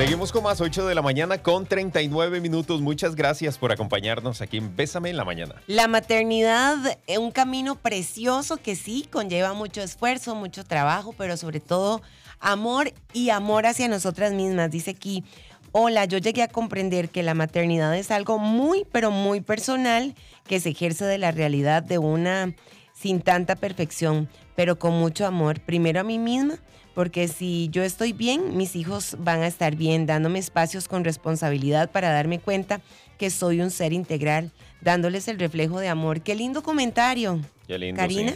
Seguimos 0.03 0.33
con 0.33 0.43
más 0.43 0.59
8 0.59 0.85
de 0.85 0.95
la 0.95 1.01
mañana 1.01 1.37
con 1.37 1.65
39 1.65 2.41
minutos. 2.41 2.81
Muchas 2.81 3.15
gracias 3.15 3.57
por 3.57 3.71
acompañarnos 3.71 4.41
aquí 4.41 4.57
en 4.57 4.75
Bésame 4.75 5.09
en 5.09 5.15
la 5.15 5.23
mañana. 5.23 5.55
La 5.65 5.87
maternidad 5.87 6.75
es 7.07 7.17
un 7.19 7.31
camino 7.31 7.75
precioso 7.75 8.57
que 8.57 8.75
sí 8.75 9.07
conlleva 9.09 9.53
mucho 9.53 9.81
esfuerzo, 9.81 10.35
mucho 10.35 10.65
trabajo, 10.65 11.15
pero 11.17 11.37
sobre 11.37 11.61
todo 11.61 12.01
amor 12.41 12.91
y 13.13 13.29
amor 13.29 13.65
hacia 13.65 13.87
nosotras 13.87 14.33
mismas. 14.33 14.71
Dice 14.71 14.91
aquí, 14.91 15.23
hola, 15.71 16.03
yo 16.03 16.17
llegué 16.17 16.43
a 16.43 16.49
comprender 16.49 17.07
que 17.07 17.23
la 17.23 17.33
maternidad 17.33 17.95
es 17.95 18.11
algo 18.11 18.39
muy, 18.39 18.85
pero 18.91 19.09
muy 19.09 19.39
personal 19.39 20.15
que 20.45 20.59
se 20.59 20.71
ejerce 20.71 21.05
de 21.05 21.17
la 21.17 21.31
realidad 21.31 21.81
de 21.81 21.97
una 21.97 22.53
sin 22.93 23.21
tanta 23.21 23.55
perfección, 23.55 24.27
pero 24.53 24.77
con 24.77 24.99
mucho 24.99 25.25
amor, 25.25 25.61
primero 25.61 26.01
a 26.01 26.03
mí 26.03 26.19
misma 26.19 26.59
porque 26.93 27.27
si 27.27 27.69
yo 27.71 27.83
estoy 27.83 28.13
bien, 28.13 28.55
mis 28.55 28.75
hijos 28.75 29.15
van 29.19 29.41
a 29.41 29.47
estar 29.47 29.75
bien, 29.75 30.05
dándome 30.05 30.39
espacios 30.39 30.87
con 30.87 31.03
responsabilidad 31.03 31.91
para 31.91 32.11
darme 32.11 32.39
cuenta 32.39 32.81
que 33.17 33.29
soy 33.29 33.61
un 33.61 33.71
ser 33.71 33.93
integral, 33.93 34.51
dándoles 34.81 35.27
el 35.27 35.39
reflejo 35.39 35.79
de 35.79 35.89
amor. 35.89 36.21
Qué 36.21 36.35
lindo 36.35 36.61
comentario. 36.61 37.39
Qué 37.67 37.77
lindo. 37.77 37.99
Karina. 37.99 38.33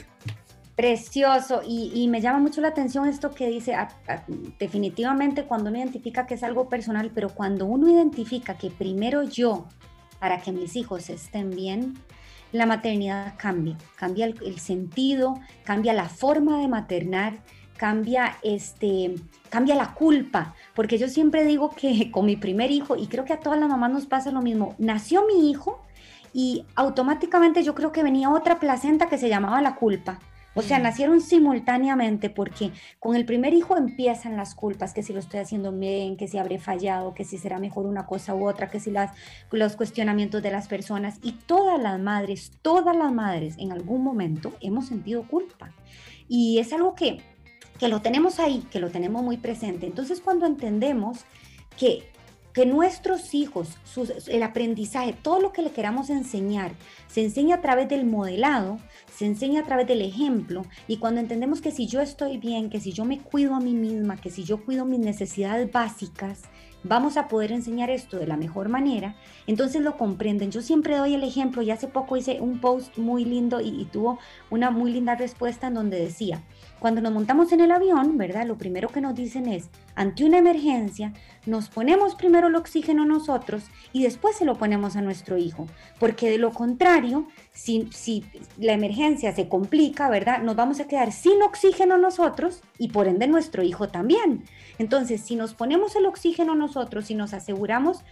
Precioso, 0.75 1.61
y, 1.67 2.07
me 2.07 2.21
llama 2.21 2.37
mucho 2.37 2.61
la 2.61 2.67
atención 2.67 3.07
esto 3.07 3.31
que 3.31 3.47
dice, 3.47 3.75
definitivamente 4.59 5.45
cuando 5.45 5.71
uno 5.71 5.79
identifica 5.79 6.27
que 6.27 6.35
es 6.35 6.43
algo 6.43 6.69
personal, 6.69 7.09
pero 7.15 7.29
cuando 7.29 7.65
uno 7.65 7.89
identifica 7.89 8.59
que 8.59 8.69
primero 8.69 9.23
yo, 9.23 9.67
para 10.19 10.39
que 10.39 10.51
mis 10.51 10.75
hijos 10.75 11.09
estén 11.09 11.49
bien, 11.49 11.95
la 12.51 12.67
maternidad 12.67 13.33
cambia, 13.37 13.75
cambia 13.95 14.27
el 14.27 14.59
sentido, 14.59 15.39
cambia 15.63 15.93
la 15.93 16.09
forma 16.09 16.59
de 16.59 16.67
maternar, 16.67 17.39
cambia, 17.77 18.37
este, 18.43 19.15
cambia 19.49 19.75
la 19.75 19.93
culpa, 19.93 20.55
porque 20.75 20.97
yo 20.97 21.07
siempre 21.07 21.45
digo 21.45 21.69
que 21.69 22.11
con 22.11 22.25
mi 22.25 22.35
primer 22.35 22.71
hijo, 22.71 22.95
y 22.95 23.07
creo 23.07 23.25
que 23.25 23.33
a 23.33 23.39
todas 23.39 23.59
las 23.59 23.69
mamás 23.69 23.91
nos 23.91 24.05
pasa 24.05 24.31
lo 24.31 24.41
mismo, 24.41 24.75
nació 24.77 25.25
mi 25.25 25.49
hijo 25.49 25.81
y 26.33 26.65
automáticamente 26.75 27.63
yo 27.63 27.73
creo 27.73 27.91
que 27.91 28.03
venía 28.03 28.29
otra 28.29 28.59
placenta 28.59 29.07
que 29.07 29.17
se 29.17 29.29
llamaba 29.29 29.61
la 29.61 29.75
culpa. 29.75 30.19
O 30.57 30.63
sea, 30.63 30.79
mm. 30.79 30.83
nacieron 30.83 31.21
simultáneamente 31.21 32.31
porque 32.31 32.71
con 32.99 33.15
el 33.15 33.25
primer 33.25 33.53
hijo 33.53 33.77
empiezan 33.77 34.35
las 34.35 34.55
culpas, 34.55 34.91
que 34.91 35.03
si 35.03 35.13
lo 35.13 35.19
estoy 35.19 35.39
haciendo 35.39 35.71
bien, 35.71 36.17
que 36.17 36.27
si 36.27 36.39
habré 36.39 36.57
fallado, 36.57 37.13
que 37.13 37.25
si 37.25 37.37
será 37.37 37.59
mejor 37.59 37.85
una 37.85 38.07
cosa 38.07 38.33
u 38.33 38.47
otra, 38.47 38.67
que 38.67 38.79
si 38.79 38.89
las, 38.89 39.11
los 39.51 39.75
cuestionamientos 39.75 40.41
de 40.41 40.49
las 40.49 40.67
personas. 40.67 41.19
Y 41.21 41.33
todas 41.33 41.79
las 41.79 41.99
madres, 41.99 42.51
todas 42.63 42.95
las 42.95 43.13
madres 43.13 43.55
en 43.59 43.71
algún 43.71 44.03
momento 44.03 44.53
hemos 44.59 44.87
sentido 44.87 45.27
culpa. 45.27 45.71
Y 46.27 46.57
es 46.57 46.73
algo 46.73 46.95
que 46.95 47.21
que 47.79 47.87
lo 47.87 48.01
tenemos 48.01 48.39
ahí, 48.39 48.65
que 48.71 48.79
lo 48.79 48.89
tenemos 48.89 49.23
muy 49.23 49.37
presente. 49.37 49.85
Entonces 49.85 50.21
cuando 50.21 50.45
entendemos 50.45 51.19
que, 51.77 52.09
que 52.53 52.65
nuestros 52.65 53.33
hijos, 53.33 53.77
el 54.27 54.43
aprendizaje, 54.43 55.13
todo 55.13 55.39
lo 55.39 55.53
que 55.53 55.61
le 55.61 55.71
queramos 55.71 56.09
enseñar, 56.09 56.71
se 57.07 57.23
enseña 57.23 57.57
a 57.57 57.61
través 57.61 57.87
del 57.87 58.05
modelado, 58.05 58.79
se 59.15 59.25
enseña 59.25 59.61
a 59.61 59.65
través 59.65 59.87
del 59.87 60.01
ejemplo, 60.01 60.63
y 60.87 60.97
cuando 60.97 61.21
entendemos 61.21 61.61
que 61.61 61.71
si 61.71 61.87
yo 61.87 62.01
estoy 62.01 62.37
bien, 62.37 62.69
que 62.69 62.79
si 62.79 62.93
yo 62.93 63.05
me 63.05 63.19
cuido 63.19 63.55
a 63.55 63.59
mí 63.59 63.73
misma, 63.73 64.17
que 64.17 64.29
si 64.29 64.43
yo 64.43 64.63
cuido 64.63 64.85
mis 64.85 64.99
necesidades 64.99 65.71
básicas, 65.71 66.43
vamos 66.83 67.17
a 67.17 67.27
poder 67.27 67.51
enseñar 67.51 67.89
esto 67.89 68.17
de 68.17 68.27
la 68.27 68.37
mejor 68.37 68.69
manera, 68.69 69.15
entonces 69.45 69.81
lo 69.81 69.97
comprenden. 69.97 70.51
Yo 70.51 70.61
siempre 70.61 70.97
doy 70.97 71.15
el 71.15 71.23
ejemplo 71.23 71.61
y 71.61 71.71
hace 71.71 71.87
poco 71.87 72.17
hice 72.17 72.39
un 72.39 72.61
post 72.61 72.97
muy 72.97 73.25
lindo 73.25 73.59
y, 73.61 73.69
y 73.69 73.85
tuvo 73.85 74.19
una 74.49 74.71
muy 74.71 74.91
linda 74.91 75.15
respuesta 75.15 75.67
en 75.67 75.73
donde 75.73 75.99
decía, 75.99 76.43
cuando 76.79 77.01
nos 77.01 77.13
montamos 77.13 77.51
en 77.51 77.61
el 77.61 77.71
avión, 77.71 78.17
¿verdad? 78.17 78.45
Lo 78.45 78.57
primero 78.57 78.89
que 78.89 79.01
nos 79.01 79.15
dicen 79.15 79.47
es, 79.47 79.69
ante 79.95 80.23
una 80.23 80.37
emergencia, 80.37 81.13
nos 81.45 81.69
ponemos 81.69 82.15
primero 82.15 82.47
el 82.47 82.55
oxígeno 82.55 83.05
nosotros 83.05 83.63
y 83.93 84.03
después 84.03 84.35
se 84.35 84.45
lo 84.45 84.55
ponemos 84.55 84.95
a 84.95 85.01
nuestro 85.01 85.37
hijo, 85.37 85.67
porque 85.99 86.29
de 86.29 86.37
lo 86.37 86.51
contrario, 86.51 87.27
si, 87.53 87.89
si 87.91 88.25
la 88.57 88.73
emergencia 88.73 89.33
se 89.33 89.47
complica, 89.47 90.09
¿verdad? 90.09 90.41
Nos 90.43 90.55
vamos 90.55 90.79
a 90.79 90.87
quedar 90.87 91.11
sin 91.11 91.41
oxígeno 91.41 91.97
nosotros 91.97 92.61
y 92.77 92.89
por 92.89 93.07
ende 93.07 93.27
nuestro 93.27 93.63
hijo 93.63 93.89
también. 93.89 94.43
Entonces, 94.77 95.21
si 95.21 95.35
nos 95.35 95.53
ponemos 95.53 95.95
el 95.95 96.05
oxígeno 96.05 96.55
nosotros 96.55 97.09
y 97.09 97.15
nos 97.15 97.33
aseguramos 97.33 98.03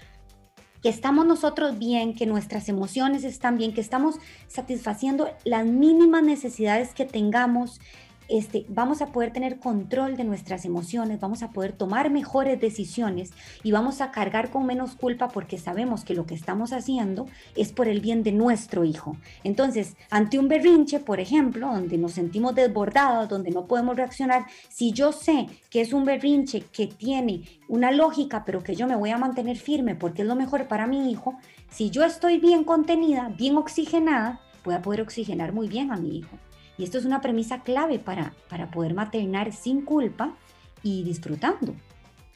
que 0.86 0.90
estamos 0.90 1.26
nosotros 1.26 1.80
bien, 1.80 2.14
que 2.14 2.28
nuestras 2.28 2.70
emociones 2.70 3.24
están 3.24 3.58
bien, 3.58 3.74
que 3.74 3.82
estamos 3.82 4.18
satisfaciendo 4.48 5.32
las 5.44 5.66
mínimas 5.66 6.22
necesidades 6.22 6.94
que 6.94 7.06
tengamos, 7.06 7.82
este, 8.28 8.66
vamos 8.70 9.02
a 9.02 9.08
poder 9.08 9.32
tener 9.32 9.60
control 9.60 10.16
de 10.18 10.24
nuestras 10.24 10.66
emociones, 10.66 11.20
vamos 11.20 11.44
a 11.44 11.52
poder 11.52 11.74
tomar 11.74 12.10
mejores 12.10 12.60
decisiones 12.60 13.32
y 13.64 13.72
vamos 13.72 14.02
a 14.02 14.12
cargar 14.12 14.50
con 14.50 14.66
menos 14.66 14.96
culpa 14.96 15.28
porque 15.28 15.58
sabemos 15.58 16.04
que 16.04 16.14
lo 16.14 16.26
que 16.26 16.36
estamos 16.36 16.74
haciendo 16.74 17.28
es 17.56 17.72
por 17.72 17.88
el 17.88 18.02
bien 18.02 18.24
de 18.24 18.32
nuestro 18.32 18.84
hijo. 18.84 19.18
Entonces, 19.44 19.96
ante 20.10 20.40
un 20.40 20.48
berrinche, 20.48 21.00
por 21.00 21.20
ejemplo, 21.20 21.68
donde 21.68 21.98
nos 21.98 22.14
sentimos 22.14 22.56
desbordados, 22.56 23.30
donde 23.30 23.52
no 23.52 23.68
podemos 23.68 23.96
reaccionar, 23.96 24.46
si 24.70 24.92
yo 24.92 25.12
sé 25.12 25.48
que 25.70 25.82
es 25.82 25.94
un 25.94 26.06
berrinche 26.06 26.62
que 26.62 26.88
tiene 26.88 27.44
una 27.68 27.92
lógica, 27.92 28.44
pero 28.46 28.64
que 28.64 28.76
yo 28.76 28.88
me 28.88 28.96
voy 28.96 29.12
a 29.12 29.18
mantener 29.18 29.58
firme 29.58 29.96
porque 29.96 30.22
es 30.22 30.28
lo 30.28 30.36
mejor 30.36 30.68
para 30.68 30.88
mi 30.88 31.12
hijo, 31.12 31.38
si 31.70 31.90
yo 31.90 32.04
estoy 32.04 32.40
bien 32.40 32.64
contenida, 32.64 33.30
bien 33.38 33.58
oxigenada, 33.58 34.40
voy 34.64 34.76
a 34.76 34.82
poder 34.82 35.02
oxigenar 35.02 35.54
muy 35.54 35.68
bien 35.68 35.92
a 35.92 35.98
mi 35.98 36.18
hijo. 36.18 36.38
Y 36.78 36.84
esto 36.84 36.98
es 36.98 37.06
una 37.06 37.22
premisa 37.22 37.64
clave 37.64 38.00
para, 38.00 38.34
para 38.50 38.72
poder 38.72 38.94
maternar 38.94 39.54
sin 39.54 39.82
culpa 39.84 40.36
y 40.84 41.04
disfrutando. 41.04 41.74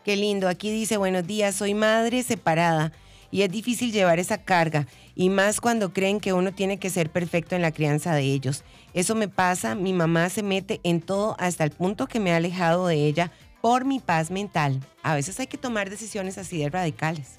Qué 0.03 0.15
lindo. 0.15 0.48
Aquí 0.48 0.72
dice, 0.72 0.98
buenos 0.98 1.27
días, 1.27 1.55
soy 1.55 1.74
madre 1.74 2.24
separada 2.24 2.91
y 3.31 3.41
es 3.41 3.51
difícil 3.51 3.91
llevar 3.91 4.19
esa 4.19 4.39
carga 4.39 4.88
y 5.15 5.29
más 5.29 5.62
cuando 5.62 5.93
creen 5.93 6.19
que 6.19 6.34
uno 6.34 6.51
tiene 6.51 6.79
que 6.79 6.89
ser 6.89 7.10
perfecto 7.10 7.55
en 7.55 7.62
la 7.62 7.72
crianza 7.72 8.13
de 8.15 8.24
ellos. 8.24 8.63
Eso 8.93 9.15
me 9.15 9.27
pasa, 9.27 9.75
mi 9.75 9.93
mamá 9.93 10.29
se 10.29 10.43
mete 10.43 10.79
en 10.84 11.01
todo 11.01 11.36
hasta 11.39 11.63
el 11.63 11.72
punto 11.72 12.08
que 12.08 12.19
me 12.19 12.34
ha 12.34 12.38
alejado 12.38 12.88
de 12.88 13.05
ella 13.05 13.31
por 13.62 13.86
mi 13.86 14.00
paz 14.00 14.31
mental. 14.31 14.79
A 15.03 15.15
veces 15.15 15.39
hay 15.39 15.48
que 15.48 15.58
tomar 15.58 15.89
decisiones 15.89 16.38
así 16.38 16.60
de 16.60 16.69
radicales. 16.69 17.38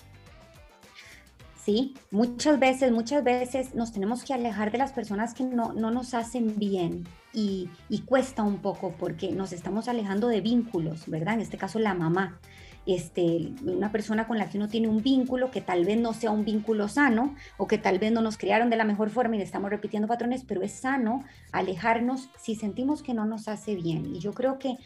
Sí, 1.65 1.95
muchas 2.11 2.59
veces, 2.59 2.91
muchas 2.91 3.23
veces 3.23 3.75
nos 3.75 3.93
tenemos 3.93 4.25
que 4.25 4.33
alejar 4.33 4.73
de 4.73 4.79
las 4.79 4.93
personas 4.93 5.35
que 5.35 5.45
no, 5.45 5.73
nos 5.75 6.15
hacen 6.15 6.59
bien 6.59 7.07
y, 7.35 7.69
y, 7.91 8.01
cuesta 8.01 8.43
un 8.43 8.59
poco 8.59 8.95
porque 8.99 9.31
nos 9.33 9.53
estamos 9.53 9.87
alejando 9.87 10.29
de 10.29 10.41
vínculos, 10.41 11.07
¿verdad? 11.07 11.35
En 11.35 11.41
este 11.41 11.59
caso 11.59 11.79
la 11.79 11.93
mamá 11.93 12.41
este, 12.87 13.53
una 13.63 13.93
persona 13.93 14.27
con 14.27 14.39
la 14.39 14.49
que 14.49 14.57
uno 14.57 14.69
tiene 14.69 14.89
un 14.89 15.03
vínculo 15.03 15.51
que 15.51 15.61
tal 15.61 15.85
vez 15.85 15.99
no 15.99 16.13
sea 16.13 16.31
un 16.31 16.45
vínculo 16.45 16.89
sano 16.89 17.35
o 17.57 17.67
que 17.67 17.79
tal 17.79 17.99
vez 17.99 18.13
no 18.13 18.23
nos 18.23 18.39
criaron 18.39 18.71
de 18.71 18.77
la 18.77 18.85
mejor 18.85 19.11
forma 19.11 19.35
y 19.35 19.39
le 19.39 19.45
estamos 19.45 19.71
repitiendo 19.71 20.09
patrones, 20.09 20.45
pero 20.47 20.63
es 20.63 20.73
sano 20.73 21.25
alejarnos 21.53 22.31
si 22.39 22.55
sentimos 22.55 23.03
que 23.03 23.15
no 23.15 23.27
nos 23.27 23.49
hace 23.49 23.75
bien. 23.75 24.15
Y 24.15 24.21
yo 24.21 24.33
creo 24.33 24.59
que, 24.59 24.77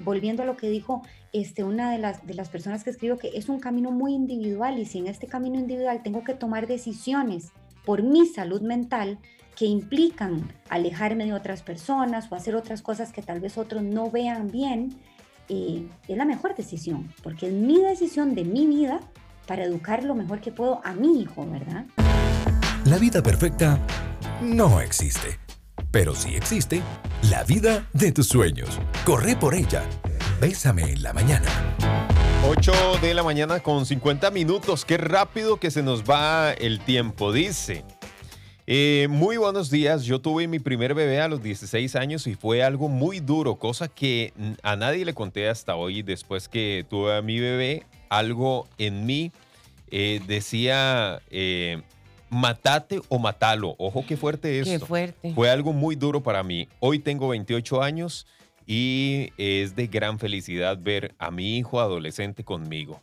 volviendo 0.00 0.42
a 0.42 0.46
lo 0.46 0.56
que 0.56 0.68
dijo 0.68 1.02
este, 1.32 1.64
una 1.64 1.90
de 1.92 1.98
las, 1.98 2.26
de 2.26 2.34
las 2.34 2.48
personas 2.48 2.84
que 2.84 2.90
escribió, 2.90 3.18
que 3.18 3.30
es 3.34 3.48
un 3.48 3.60
camino 3.60 3.90
muy 3.90 4.14
individual 4.14 4.78
y 4.78 4.84
si 4.84 4.98
en 4.98 5.06
este 5.06 5.26
camino 5.26 5.58
individual 5.58 6.02
tengo 6.02 6.24
que 6.24 6.34
tomar 6.34 6.66
decisiones 6.66 7.52
por 7.84 8.02
mi 8.02 8.26
salud 8.26 8.62
mental 8.62 9.18
que 9.56 9.66
implican 9.66 10.52
alejarme 10.68 11.26
de 11.26 11.32
otras 11.32 11.62
personas 11.62 12.30
o 12.30 12.34
hacer 12.34 12.56
otras 12.56 12.82
cosas 12.82 13.12
que 13.12 13.22
tal 13.22 13.40
vez 13.40 13.56
otros 13.56 13.82
no 13.82 14.10
vean 14.10 14.50
bien, 14.50 14.96
eh, 15.48 15.86
es 16.08 16.16
la 16.16 16.24
mejor 16.24 16.54
decisión, 16.54 17.12
porque 17.22 17.48
es 17.48 17.52
mi 17.52 17.80
decisión 17.80 18.34
de 18.34 18.44
mi 18.44 18.66
vida 18.66 19.00
para 19.46 19.64
educar 19.64 20.04
lo 20.04 20.14
mejor 20.14 20.40
que 20.40 20.52
puedo 20.52 20.80
a 20.84 20.92
mi 20.92 21.20
hijo, 21.20 21.46
¿verdad? 21.46 21.86
La 22.86 22.98
vida 22.98 23.22
perfecta 23.22 23.78
no 24.42 24.80
existe, 24.80 25.38
pero 25.90 26.14
sí 26.14 26.34
existe 26.34 26.82
la 27.30 27.44
vida 27.44 27.86
de 27.92 28.12
tus 28.12 28.28
sueños. 28.28 28.78
Corre 29.04 29.36
por 29.36 29.54
ella. 29.54 29.82
Bésame 30.40 30.92
en 30.92 31.02
la 31.02 31.12
mañana. 31.12 31.48
8 32.46 32.72
de 33.00 33.14
la 33.14 33.22
mañana 33.22 33.60
con 33.60 33.86
50 33.86 34.30
minutos. 34.30 34.84
Qué 34.84 34.98
rápido 34.98 35.58
que 35.58 35.70
se 35.70 35.82
nos 35.82 36.04
va 36.04 36.52
el 36.52 36.80
tiempo, 36.80 37.32
dice. 37.32 37.84
Eh, 38.66 39.08
muy 39.10 39.36
buenos 39.36 39.70
días. 39.70 40.04
Yo 40.04 40.20
tuve 40.20 40.48
mi 40.48 40.58
primer 40.58 40.94
bebé 40.94 41.20
a 41.20 41.28
los 41.28 41.42
16 41.42 41.96
años 41.96 42.26
y 42.26 42.34
fue 42.34 42.62
algo 42.62 42.88
muy 42.88 43.20
duro, 43.20 43.56
cosa 43.56 43.88
que 43.88 44.32
a 44.62 44.74
nadie 44.76 45.04
le 45.04 45.12
conté 45.12 45.48
hasta 45.48 45.76
hoy. 45.76 46.02
Después 46.02 46.48
que 46.48 46.86
tuve 46.88 47.14
a 47.14 47.20
mi 47.20 47.40
bebé, 47.40 47.84
algo 48.08 48.66
en 48.78 49.04
mí 49.04 49.32
eh, 49.90 50.22
decía, 50.26 51.20
eh, 51.30 51.82
matate 52.30 53.02
o 53.08 53.18
matalo. 53.18 53.74
Ojo, 53.76 54.04
qué 54.06 54.16
fuerte 54.16 54.60
esto. 54.60 54.70
Qué 54.70 54.78
fuerte. 54.78 55.34
Fue 55.34 55.50
algo 55.50 55.74
muy 55.74 55.94
duro 55.94 56.22
para 56.22 56.42
mí. 56.42 56.66
Hoy 56.80 57.00
tengo 57.00 57.28
28 57.28 57.82
años 57.82 58.26
y 58.66 59.28
es 59.36 59.76
de 59.76 59.88
gran 59.88 60.18
felicidad 60.18 60.78
ver 60.80 61.14
a 61.18 61.30
mi 61.30 61.58
hijo 61.58 61.80
adolescente 61.80 62.44
conmigo. 62.44 63.02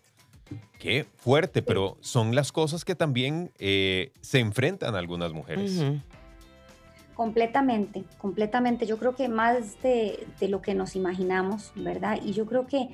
Qué 0.79 1.05
fuerte, 1.17 1.61
pero 1.61 1.97
son 2.01 2.33
las 2.33 2.51
cosas 2.51 2.83
que 2.83 2.95
también 2.95 3.51
eh, 3.59 4.11
se 4.21 4.39
enfrentan 4.39 4.95
algunas 4.95 5.31
mujeres. 5.31 5.83
Completamente, 7.13 8.03
completamente. 8.17 8.87
Yo 8.87 8.97
creo 8.97 9.15
que 9.15 9.29
más 9.29 9.79
de, 9.83 10.27
lo 10.47 10.61
que 10.61 10.73
nos 10.73 10.95
imaginamos, 10.95 11.71
¿verdad? 11.75 12.19
Y 12.23 12.33
yo 12.33 12.47
creo 12.47 12.65
que 12.65 12.89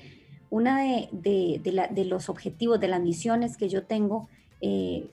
una 0.50 0.82
de, 0.82 2.06
los 2.06 2.28
objetivos, 2.28 2.80
de 2.80 2.90
las 2.90 3.00
misiones 3.00 3.56
que 3.56 3.70
yo 3.70 3.84
tengo 3.84 4.28
eh, 4.60 5.08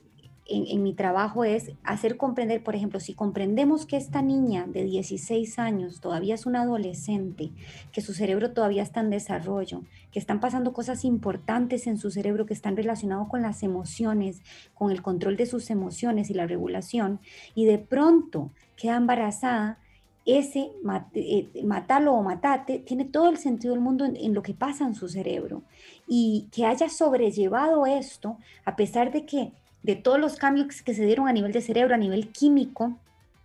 en, 0.46 0.82
mi 0.82 0.92
trabajo 0.92 1.44
es 1.44 1.72
hacer 1.84 2.16
comprender, 2.16 2.62
por 2.62 2.74
ejemplo, 2.74 3.00
si 3.00 3.14
comprendemos 3.14 3.86
que 3.86 3.96
esta 3.96 4.20
niña 4.20 4.66
de 4.66 4.84
16 4.84 5.58
años 5.58 6.00
todavía 6.00 6.34
es 6.34 6.44
una 6.44 6.62
adolescente, 6.62 7.50
que 7.92 8.02
su 8.02 8.12
cerebro 8.12 8.52
todavía 8.52 8.82
está 8.82 9.00
en 9.00 9.10
desarrollo, 9.10 9.82
que 10.12 10.18
están 10.18 10.40
pasando 10.40 10.72
cosas 10.72 11.04
importantes 11.04 11.86
en 11.86 11.96
su 11.96 12.10
cerebro 12.10 12.44
que 12.44 12.54
están 12.54 12.76
relacionados 12.76 13.28
con 13.28 13.40
las 13.40 13.62
emociones, 13.62 14.42
con 14.74 14.90
el 14.90 15.00
control 15.00 15.36
de 15.36 15.46
sus 15.46 15.70
emociones 15.70 16.28
y 16.28 16.34
la 16.34 16.46
regulación, 16.46 17.20
y 17.54 17.64
de 17.64 17.78
pronto 17.78 18.50
queda 18.76 18.96
embarazada, 18.96 19.78
ese 20.26 20.72
eh, 21.14 21.48
matalo 21.64 22.14
o 22.14 22.22
matate 22.22 22.78
tiene 22.78 23.04
todo 23.04 23.28
el 23.28 23.36
sentido 23.36 23.74
del 23.74 23.82
mundo 23.82 24.06
en, 24.06 24.32
lo 24.32 24.42
que 24.42 24.54
pasa 24.54 24.86
en 24.86 24.94
su 24.94 25.08
cerebro. 25.08 25.62
Y 26.06 26.48
que 26.50 26.64
haya 26.64 26.88
sobrellevado 26.88 27.84
esto, 27.84 28.38
a 28.64 28.74
pesar 28.74 29.12
de 29.12 29.26
que 29.26 29.52
de 29.84 29.96
todos 29.96 30.18
los 30.18 30.36
cambios 30.36 30.82
que 30.82 30.94
se 30.94 31.04
dieron 31.04 31.28
a 31.28 31.32
nivel 31.32 31.52
de 31.52 31.60
cerebro, 31.60 31.94
a 31.94 31.98
nivel 31.98 32.28
químico, 32.28 32.98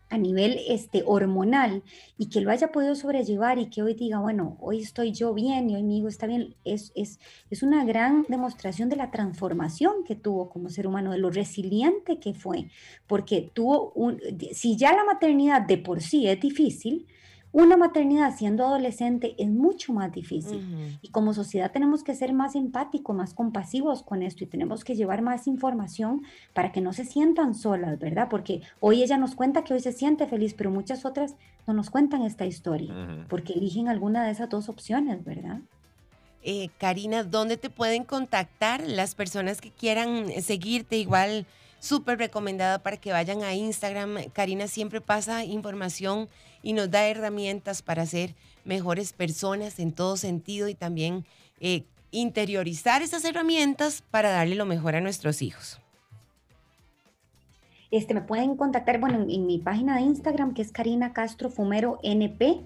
a 0.10 0.18
nivel 0.18 0.58
este, 0.68 1.04
hormonal, 1.06 1.84
y 2.18 2.30
que 2.30 2.42
lo 2.42 2.50
haya 2.50 2.72
podido 2.72 2.96
sobrellevar 2.96 3.60
y 3.60 3.70
que 3.70 3.84
hoy 3.84 3.94
diga, 3.94 4.20
bueno, 4.20 4.58
hoy 4.62 4.80
estoy 4.80 5.12
yo 5.12 5.34
bien 5.34 5.70
y 5.70 5.76
hoy 5.76 5.84
mi 5.84 6.00
hijo 6.00 6.08
está 6.08 6.26
bien, 6.26 6.56
es, 6.64 6.92
es, 6.96 7.20
es 7.52 7.62
una 7.62 7.86
gran 7.86 8.26
demostración 8.28 8.90
de 8.90 8.96
la 8.96 9.12
transformación 9.12 10.04
que 10.06 10.16
tuvo 10.16 10.50
como 10.50 10.70
ser 10.70 10.88
humano, 10.88 11.12
de 11.12 11.20
lo 11.20 11.30
resiliente 11.30 12.20
que 12.20 12.34
fue, 12.34 12.70
porque 13.06 13.52
tuvo 13.54 13.92
un, 13.94 14.20
si 14.54 14.78
ya 14.78 14.96
la 14.96 15.04
maternidad 15.04 15.62
de 15.62 15.78
por 15.78 16.02
sí 16.02 16.28
es 16.28 16.40
difícil, 16.40 17.06
una 17.52 17.78
maternidad 17.78 18.36
siendo 18.36 18.66
adolescente 18.66 19.36
es 19.40 19.50
mucho 19.50 19.92
más 19.92 20.12
difícil 20.12 21.00
y 21.02 21.10
como 21.10 21.34
sociedad 21.34 21.72
tenemos 21.72 22.04
que 22.04 22.14
ser 22.14 22.32
más 22.32 22.56
empáticos, 22.56 23.16
más 23.16 23.34
compasivos 23.34 24.04
con 24.04 24.22
esto 24.22 24.44
y 24.44 24.48
tenemos 24.48 24.84
que 24.84 24.96
llevar 24.96 25.22
más 25.22 25.48
información 25.48 26.22
para 26.54 26.72
que 26.72 26.82
no 26.82 26.94
se 26.94 27.06
sientan 27.06 27.56
solas, 27.56 27.98
¿verdad? 27.98 28.28
Porque 28.30 28.62
hoy 28.80 29.02
ella 29.02 29.18
nos 29.18 29.36
cuenta 29.36 29.64
que 29.64 29.74
hoy 29.74 29.80
se 29.80 29.92
siente 29.92 30.28
feliz, 30.28 30.54
pero 30.54 30.70
muchas 30.70 31.06
otras 31.06 31.36
no 31.66 31.74
nos 31.74 31.90
cuentan 31.90 32.22
esta 32.22 32.46
historia 32.46 33.26
porque 33.30 33.54
eligen 33.54 33.88
alguna 33.88 34.24
de 34.24 34.32
esas 34.32 34.50
dos 34.50 34.70
opciones, 34.70 35.24
¿verdad? 35.24 35.60
Eh, 36.44 36.70
Karina, 36.78 37.24
¿dónde 37.24 37.58
te 37.58 37.70
pueden 37.70 38.04
contactar 38.04 38.82
las 38.88 39.16
personas 39.16 39.60
que 39.60 39.72
quieran 39.72 40.30
seguirte 40.42 40.98
igual? 40.98 41.46
Súper 41.80 42.18
recomendada 42.20 42.80
para 42.80 42.98
que 42.98 43.12
vayan 43.12 43.44
a 43.44 43.54
Instagram. 43.54 44.30
Karina 44.34 44.68
siempre 44.68 45.02
pasa 45.02 45.46
información 45.46 46.30
y 46.62 46.74
nos 46.74 46.92
da 46.92 47.08
herramientas 47.08 47.82
para 47.82 48.06
ser 48.06 48.36
mejores 48.66 49.14
personas 49.14 49.80
en 49.80 49.94
todo 49.94 50.18
sentido 50.18 50.68
y 50.68 50.76
también 50.76 51.26
eh, 51.60 51.84
interiorizar 52.12 53.02
esas 53.02 53.24
herramientas 53.24 54.04
para 54.12 54.30
darle 54.30 54.56
lo 54.56 54.66
mejor 54.66 54.96
a 54.96 55.02
nuestros 55.02 55.42
hijos. 55.42 55.80
Este, 57.92 58.14
me 58.14 58.22
pueden 58.22 58.56
contactar, 58.56 59.00
bueno, 59.00 59.26
en, 59.28 59.48
mi 59.48 59.58
página 59.58 59.96
de 59.96 60.02
Instagram, 60.02 60.54
que 60.54 60.62
es 60.62 60.72
Karina 60.72 61.12
Castro 61.12 61.50
Fumero 61.50 62.00
NP, 62.04 62.62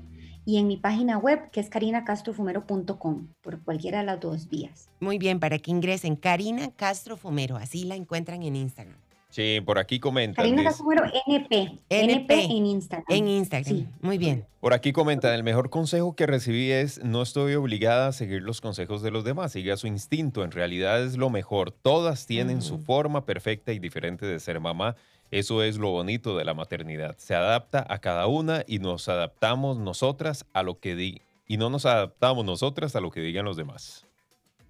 y 0.46 0.58
en 0.58 0.68
mi 0.68 0.78
página 0.78 1.18
web, 1.18 1.50
que 1.52 1.60
es 1.60 1.70
carinacastrofumero.com, 1.70 3.28
por 3.42 3.62
cualquiera 3.62 4.00
de 4.00 4.06
las 4.06 4.20
dos 4.20 4.50
vías. 4.50 4.90
Muy 5.00 5.18
bien, 5.18 5.40
para 5.40 5.60
que 5.60 5.72
ingresen 5.72 6.16
Karina 6.16 6.72
Castro 6.76 7.18
Fumero, 7.18 7.58
así 7.58 7.84
la 7.84 7.96
encuentran 7.96 8.44
en 8.44 8.56
Instagram. 8.56 8.98
Sí, 9.34 9.62
por 9.66 9.80
aquí 9.80 10.00
comentan. 10.00 10.46
Karina 10.46 10.64
Castro 10.64 10.86
NP, 11.26 11.80
NP, 11.90 12.34
en 12.44 12.66
Instagram. 12.68 13.06
En 13.10 13.28
Instagram, 13.28 13.88
muy 14.00 14.20
bien. 14.20 14.46
Por 14.60 14.76
aquí 14.76 14.94
comentan, 14.94 15.34
el 15.34 15.42
mejor 15.42 15.72
consejo 15.72 16.16
que 16.16 16.28
recibí 16.28 16.72
es, 16.72 17.04
no 17.04 17.24
estoy 17.24 17.56
obligada 17.56 18.10
a 18.10 18.12
seguir 18.12 18.44
los 18.44 18.62
consejos 18.62 19.02
de 19.02 19.10
los 19.10 19.24
demás, 19.24 19.54
siga 19.54 19.76
su 19.76 19.88
instinto, 19.88 20.44
en 20.44 20.52
realidad 20.52 21.04
es 21.04 21.18
lo 21.18 21.32
mejor. 21.32 21.72
Todas 21.72 22.28
tienen 22.28 22.62
su 22.62 22.78
forma 22.78 23.26
perfecta 23.26 23.74
y 23.74 23.80
diferente 23.80 24.28
de 24.28 24.40
ser 24.40 24.60
mamá. 24.60 24.96
Eso 25.34 25.64
es 25.64 25.80
lo 25.80 25.90
bonito 25.90 26.38
de 26.38 26.46
la 26.46 26.54
maternidad. 26.54 27.16
Se 27.18 27.34
adapta 27.34 27.84
a 27.90 27.98
cada 27.98 28.28
una 28.28 28.64
y 28.68 28.78
nos 28.78 29.10
adaptamos 29.10 29.80
nosotras 29.80 30.46
a 30.54 30.62
lo 30.62 30.80
que 30.80 30.94
di 30.94 31.24
y 31.48 31.58
no 31.58 31.72
nos 31.72 31.88
adaptamos 31.88 32.46
nosotras 32.46 32.96
a 32.96 33.02
lo 33.02 33.10
que 33.10 33.22
digan 33.22 33.44
los 33.44 33.58
demás. 33.58 34.06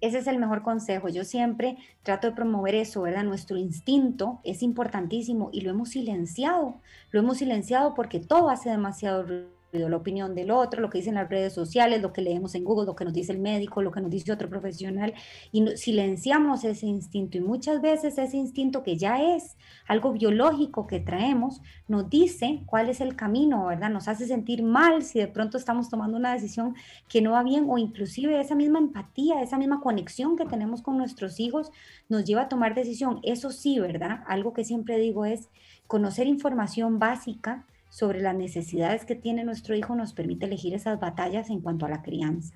Ese 0.00 0.16
es 0.16 0.26
el 0.26 0.38
mejor 0.38 0.62
consejo. 0.62 1.10
Yo 1.10 1.24
siempre 1.24 1.76
trato 2.02 2.28
de 2.28 2.34
promover 2.34 2.76
eso, 2.76 3.02
¿verdad? 3.02 3.24
Nuestro 3.24 3.58
instinto 3.58 4.40
es 4.42 4.62
importantísimo 4.62 5.50
y 5.52 5.60
lo 5.60 5.68
hemos 5.68 5.90
silenciado. 5.90 6.80
Lo 7.10 7.20
hemos 7.20 7.36
silenciado 7.36 7.92
porque 7.92 8.18
todo 8.18 8.48
hace 8.48 8.70
demasiado 8.70 9.22
ruido 9.22 9.53
la 9.74 9.96
opinión 9.96 10.34
del 10.34 10.50
otro, 10.50 10.80
lo 10.80 10.90
que 10.90 10.98
dicen 10.98 11.14
las 11.14 11.28
redes 11.28 11.52
sociales, 11.52 12.00
lo 12.00 12.12
que 12.12 12.22
leemos 12.22 12.54
en 12.54 12.64
Google, 12.64 12.86
lo 12.86 12.94
que 12.94 13.04
nos 13.04 13.12
dice 13.12 13.32
el 13.32 13.38
médico, 13.38 13.82
lo 13.82 13.90
que 13.90 14.00
nos 14.00 14.10
dice 14.10 14.32
otro 14.32 14.48
profesional, 14.48 15.14
y 15.52 15.76
silenciamos 15.76 16.64
ese 16.64 16.86
instinto. 16.86 17.38
Y 17.38 17.40
muchas 17.40 17.80
veces 17.80 18.18
ese 18.18 18.36
instinto 18.36 18.82
que 18.82 18.96
ya 18.96 19.34
es 19.34 19.56
algo 19.86 20.12
biológico 20.12 20.86
que 20.86 21.00
traemos, 21.00 21.60
nos 21.88 22.08
dice 22.08 22.62
cuál 22.66 22.88
es 22.88 23.00
el 23.00 23.16
camino, 23.16 23.66
¿verdad? 23.66 23.90
Nos 23.90 24.08
hace 24.08 24.26
sentir 24.26 24.62
mal 24.62 25.02
si 25.02 25.18
de 25.18 25.28
pronto 25.28 25.58
estamos 25.58 25.88
tomando 25.88 26.16
una 26.16 26.32
decisión 26.32 26.74
que 27.08 27.20
no 27.20 27.32
va 27.32 27.42
bien 27.42 27.66
o 27.68 27.78
inclusive 27.78 28.40
esa 28.40 28.54
misma 28.54 28.78
empatía, 28.78 29.42
esa 29.42 29.58
misma 29.58 29.80
conexión 29.80 30.36
que 30.36 30.46
tenemos 30.46 30.82
con 30.82 30.96
nuestros 30.96 31.40
hijos 31.40 31.70
nos 32.08 32.24
lleva 32.24 32.42
a 32.42 32.48
tomar 32.48 32.74
decisión. 32.74 33.20
Eso 33.22 33.50
sí, 33.50 33.78
¿verdad? 33.78 34.20
Algo 34.26 34.52
que 34.52 34.64
siempre 34.64 34.98
digo 34.98 35.24
es 35.24 35.48
conocer 35.86 36.26
información 36.26 36.98
básica 36.98 37.66
sobre 37.94 38.20
las 38.20 38.34
necesidades 38.34 39.04
que 39.04 39.14
tiene 39.14 39.44
nuestro 39.44 39.76
hijo 39.76 39.94
nos 39.94 40.14
permite 40.14 40.46
elegir 40.46 40.74
esas 40.74 40.98
batallas 40.98 41.48
en 41.48 41.60
cuanto 41.60 41.86
a 41.86 41.88
la 41.88 42.02
crianza. 42.02 42.52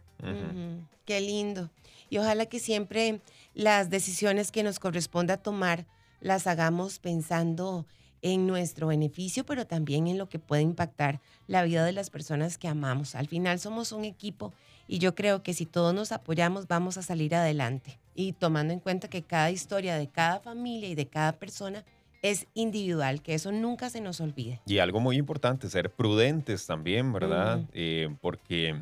Qué 1.05 1.21
lindo. 1.21 1.71
Y 2.11 2.19
ojalá 2.19 2.47
que 2.47 2.59
siempre 2.59 3.21
las 3.55 3.89
decisiones 3.89 4.51
que 4.51 4.65
nos 4.65 4.81
corresponda 4.81 5.37
tomar 5.37 5.87
las 6.21 6.49
hagamos 6.49 6.99
pensando 6.99 7.87
en 8.21 8.49
nuestro 8.49 8.89
beneficio, 8.89 9.47
pero 9.47 9.65
también 9.65 10.09
en 10.09 10.19
lo 10.19 10.29
que 10.29 10.41
puede 10.41 10.63
impactar 10.63 11.21
la 11.47 11.63
vida 11.63 11.85
de 11.85 11.93
las 11.93 12.11
personas 12.11 12.59
que 12.59 12.67
amamos. 12.67 13.15
Al 13.15 13.29
final 13.29 13.61
somos 13.61 13.93
un 13.93 14.05
equipo 14.05 14.53
y 14.89 14.99
yo 14.99 15.15
creo 15.15 15.45
que 15.45 15.55
si 15.55 15.67
todos 15.67 15.95
nos 15.95 16.11
apoyamos 16.11 16.67
vamos 16.67 16.99
a 16.99 17.03
salir 17.03 17.37
adelante. 17.37 18.01
Y 18.17 18.33
tomando 18.33 18.73
en 18.73 18.81
cuenta 18.81 19.07
que 19.07 19.23
cada 19.23 19.53
historia 19.53 19.99
de 19.99 20.09
cada 20.09 20.41
familia 20.41 20.89
y 20.89 20.97
de 20.97 21.07
cada 21.07 21.35
persona 21.35 21.85
es 22.23 22.47
individual, 22.55 23.23
que 23.23 23.35
eso 23.35 23.53
nunca 23.53 23.91
se 23.91 24.01
nos 24.01 24.21
olvide. 24.21 24.61
Y 24.67 24.79
algo 24.79 25.01
muy 25.01 25.17
importante, 25.17 25.69
ser 25.69 25.91
prudentes 25.91 26.67
también, 26.67 27.13
¿verdad? 27.13 27.61
Eh, 27.73 28.15
porque 28.21 28.77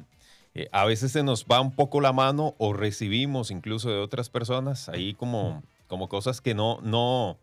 eh, 0.54 0.68
a 0.72 0.84
veces 0.84 1.12
se 1.12 1.22
nos 1.22 1.44
va 1.44 1.60
un 1.60 1.72
poco 1.72 2.00
la 2.00 2.12
mano 2.12 2.54
o 2.58 2.72
recibimos 2.72 3.50
incluso 3.50 3.90
de 3.90 3.98
otras 3.98 4.30
personas 4.30 4.88
ahí 4.88 5.14
como, 5.14 5.62
como 5.86 6.08
cosas 6.08 6.40
que 6.40 6.54
no, 6.54 6.80
no, 6.82 7.36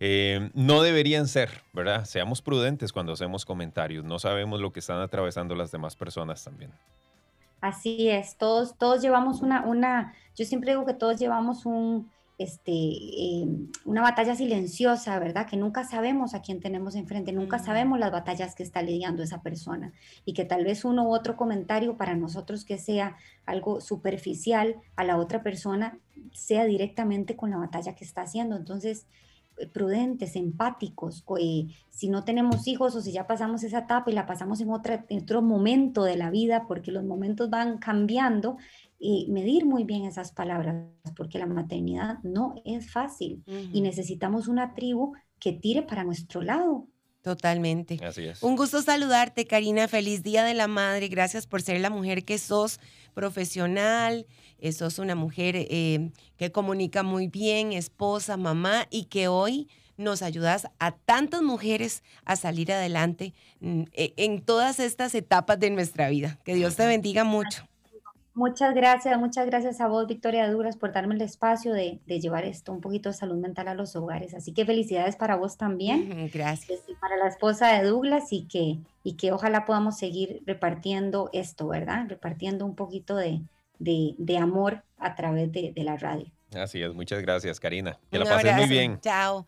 eh, 0.00 0.50
no 0.54 0.82
deberían 0.82 1.28
ser, 1.28 1.62
¿verdad? 1.72 2.04
Seamos 2.04 2.42
prudentes 2.42 2.92
cuando 2.92 3.12
hacemos 3.12 3.44
comentarios, 3.44 4.04
no 4.04 4.18
sabemos 4.18 4.60
lo 4.60 4.72
que 4.72 4.80
están 4.80 5.00
atravesando 5.00 5.54
las 5.54 5.70
demás 5.70 5.94
personas 5.94 6.42
también. 6.42 6.72
Así 7.60 8.08
es, 8.08 8.36
todos, 8.36 8.76
todos 8.76 9.02
llevamos 9.02 9.42
una, 9.42 9.62
una, 9.62 10.14
yo 10.36 10.44
siempre 10.44 10.72
digo 10.72 10.86
que 10.86 10.94
todos 10.94 11.18
llevamos 11.18 11.66
un, 11.66 12.08
este, 12.38 12.72
em, 12.72 13.68
una 13.84 14.00
batalla 14.00 14.36
silenciosa, 14.36 15.18
¿verdad? 15.18 15.46
Que 15.46 15.56
nunca 15.56 15.82
sabemos 15.82 16.34
a 16.34 16.40
quién 16.40 16.60
tenemos 16.60 16.94
enfrente, 16.94 17.32
nunca 17.32 17.58
sabemos 17.58 17.98
las 17.98 18.12
batallas 18.12 18.54
que 18.54 18.62
está 18.62 18.80
lidiando 18.80 19.24
esa 19.24 19.42
persona 19.42 19.92
y 20.24 20.34
que 20.34 20.44
tal 20.44 20.64
vez 20.64 20.84
uno 20.84 21.08
u 21.08 21.14
otro 21.14 21.36
comentario 21.36 21.96
para 21.96 22.14
nosotros 22.14 22.64
que 22.64 22.78
sea 22.78 23.16
algo 23.44 23.80
superficial 23.80 24.76
a 24.94 25.04
la 25.04 25.18
otra 25.18 25.42
persona 25.42 25.98
sea 26.32 26.64
directamente 26.64 27.36
con 27.36 27.50
la 27.50 27.58
batalla 27.58 27.94
que 27.94 28.04
está 28.04 28.22
haciendo. 28.22 28.56
Entonces, 28.56 29.06
eh, 29.58 29.66
prudentes, 29.66 30.36
empáticos, 30.36 31.24
eh, 31.40 31.66
si 31.90 32.08
no 32.08 32.24
tenemos 32.24 32.68
hijos 32.68 32.94
o 32.94 33.00
si 33.00 33.12
ya 33.12 33.26
pasamos 33.26 33.62
esa 33.64 33.80
etapa 33.80 34.10
y 34.10 34.14
la 34.14 34.26
pasamos 34.26 34.60
en, 34.60 34.70
otra, 34.70 35.04
en 35.08 35.22
otro 35.22 35.42
momento 35.42 36.04
de 36.04 36.16
la 36.16 36.30
vida, 36.30 36.66
porque 36.68 36.92
los 36.92 37.04
momentos 37.04 37.50
van 37.50 37.78
cambiando, 37.78 38.58
y 38.98 39.30
medir 39.30 39.64
muy 39.64 39.84
bien 39.84 40.04
esas 40.04 40.32
palabras, 40.32 40.86
porque 41.16 41.38
la 41.38 41.46
maternidad 41.46 42.18
no 42.22 42.54
es 42.64 42.90
fácil 42.90 43.42
y 43.46 43.80
necesitamos 43.80 44.48
una 44.48 44.74
tribu 44.74 45.14
que 45.38 45.52
tire 45.52 45.82
para 45.82 46.04
nuestro 46.04 46.42
lado. 46.42 46.88
Totalmente. 47.22 47.98
Así 48.02 48.24
es. 48.24 48.42
Un 48.42 48.56
gusto 48.56 48.80
saludarte, 48.80 49.46
Karina. 49.46 49.88
Feliz 49.88 50.22
Día 50.22 50.44
de 50.44 50.54
la 50.54 50.68
Madre. 50.68 51.08
Gracias 51.08 51.46
por 51.46 51.62
ser 51.62 51.80
la 51.80 51.90
mujer 51.90 52.24
que 52.24 52.38
sos, 52.38 52.80
profesional. 53.12 54.26
Eh, 54.58 54.72
sos 54.72 54.98
una 54.98 55.14
mujer 55.14 55.54
eh, 55.56 56.10
que 56.36 56.52
comunica 56.52 57.02
muy 57.02 57.28
bien, 57.28 57.72
esposa, 57.72 58.36
mamá, 58.36 58.86
y 58.90 59.04
que 59.04 59.28
hoy 59.28 59.68
nos 59.96 60.22
ayudas 60.22 60.68
a 60.78 60.92
tantas 60.92 61.42
mujeres 61.42 62.02
a 62.24 62.36
salir 62.36 62.72
adelante 62.72 63.34
mm, 63.60 63.82
e, 63.92 64.14
en 64.16 64.40
todas 64.40 64.80
estas 64.80 65.14
etapas 65.14 65.58
de 65.58 65.70
nuestra 65.70 66.08
vida. 66.08 66.38
Que 66.44 66.54
Dios 66.54 66.76
te 66.76 66.86
bendiga 66.86 67.24
mucho. 67.24 67.68
Muchas 68.38 68.72
gracias, 68.72 69.18
muchas 69.18 69.46
gracias 69.46 69.80
a 69.80 69.88
vos, 69.88 70.06
Victoria 70.06 70.48
Duras, 70.48 70.76
por 70.76 70.92
darme 70.92 71.16
el 71.16 71.22
espacio 71.22 71.72
de, 71.72 71.98
llevar 72.06 72.44
esto, 72.44 72.70
un 72.70 72.80
poquito 72.80 73.08
de 73.08 73.14
salud 73.16 73.34
mental 73.34 73.66
a 73.66 73.74
los 73.74 73.96
hogares. 73.96 74.32
Así 74.32 74.54
que 74.54 74.64
felicidades 74.64 75.16
para 75.16 75.34
vos 75.34 75.56
también. 75.56 76.30
Gracias. 76.32 76.78
Y 76.86 76.94
para 76.94 77.16
la 77.16 77.26
esposa 77.26 77.72
de 77.72 77.88
Douglas 77.88 78.32
y 78.32 78.46
que, 78.46 78.78
y 79.02 79.14
que 79.14 79.32
ojalá 79.32 79.66
podamos 79.66 79.98
seguir 79.98 80.40
repartiendo 80.46 81.30
esto, 81.32 81.66
¿verdad? 81.66 82.04
Repartiendo 82.08 82.64
un 82.64 82.76
poquito 82.76 83.16
de, 83.16 83.42
amor 84.40 84.84
a 84.98 85.16
través 85.16 85.50
de, 85.50 85.72
la 85.74 85.96
radio. 85.96 86.26
Así 86.54 86.80
es, 86.80 86.94
muchas 86.94 87.20
gracias, 87.22 87.58
Karina. 87.58 87.98
Que 88.08 88.20
la 88.20 88.24
pases 88.24 88.54
muy 88.54 88.68
bien. 88.68 89.00
Chao. 89.00 89.46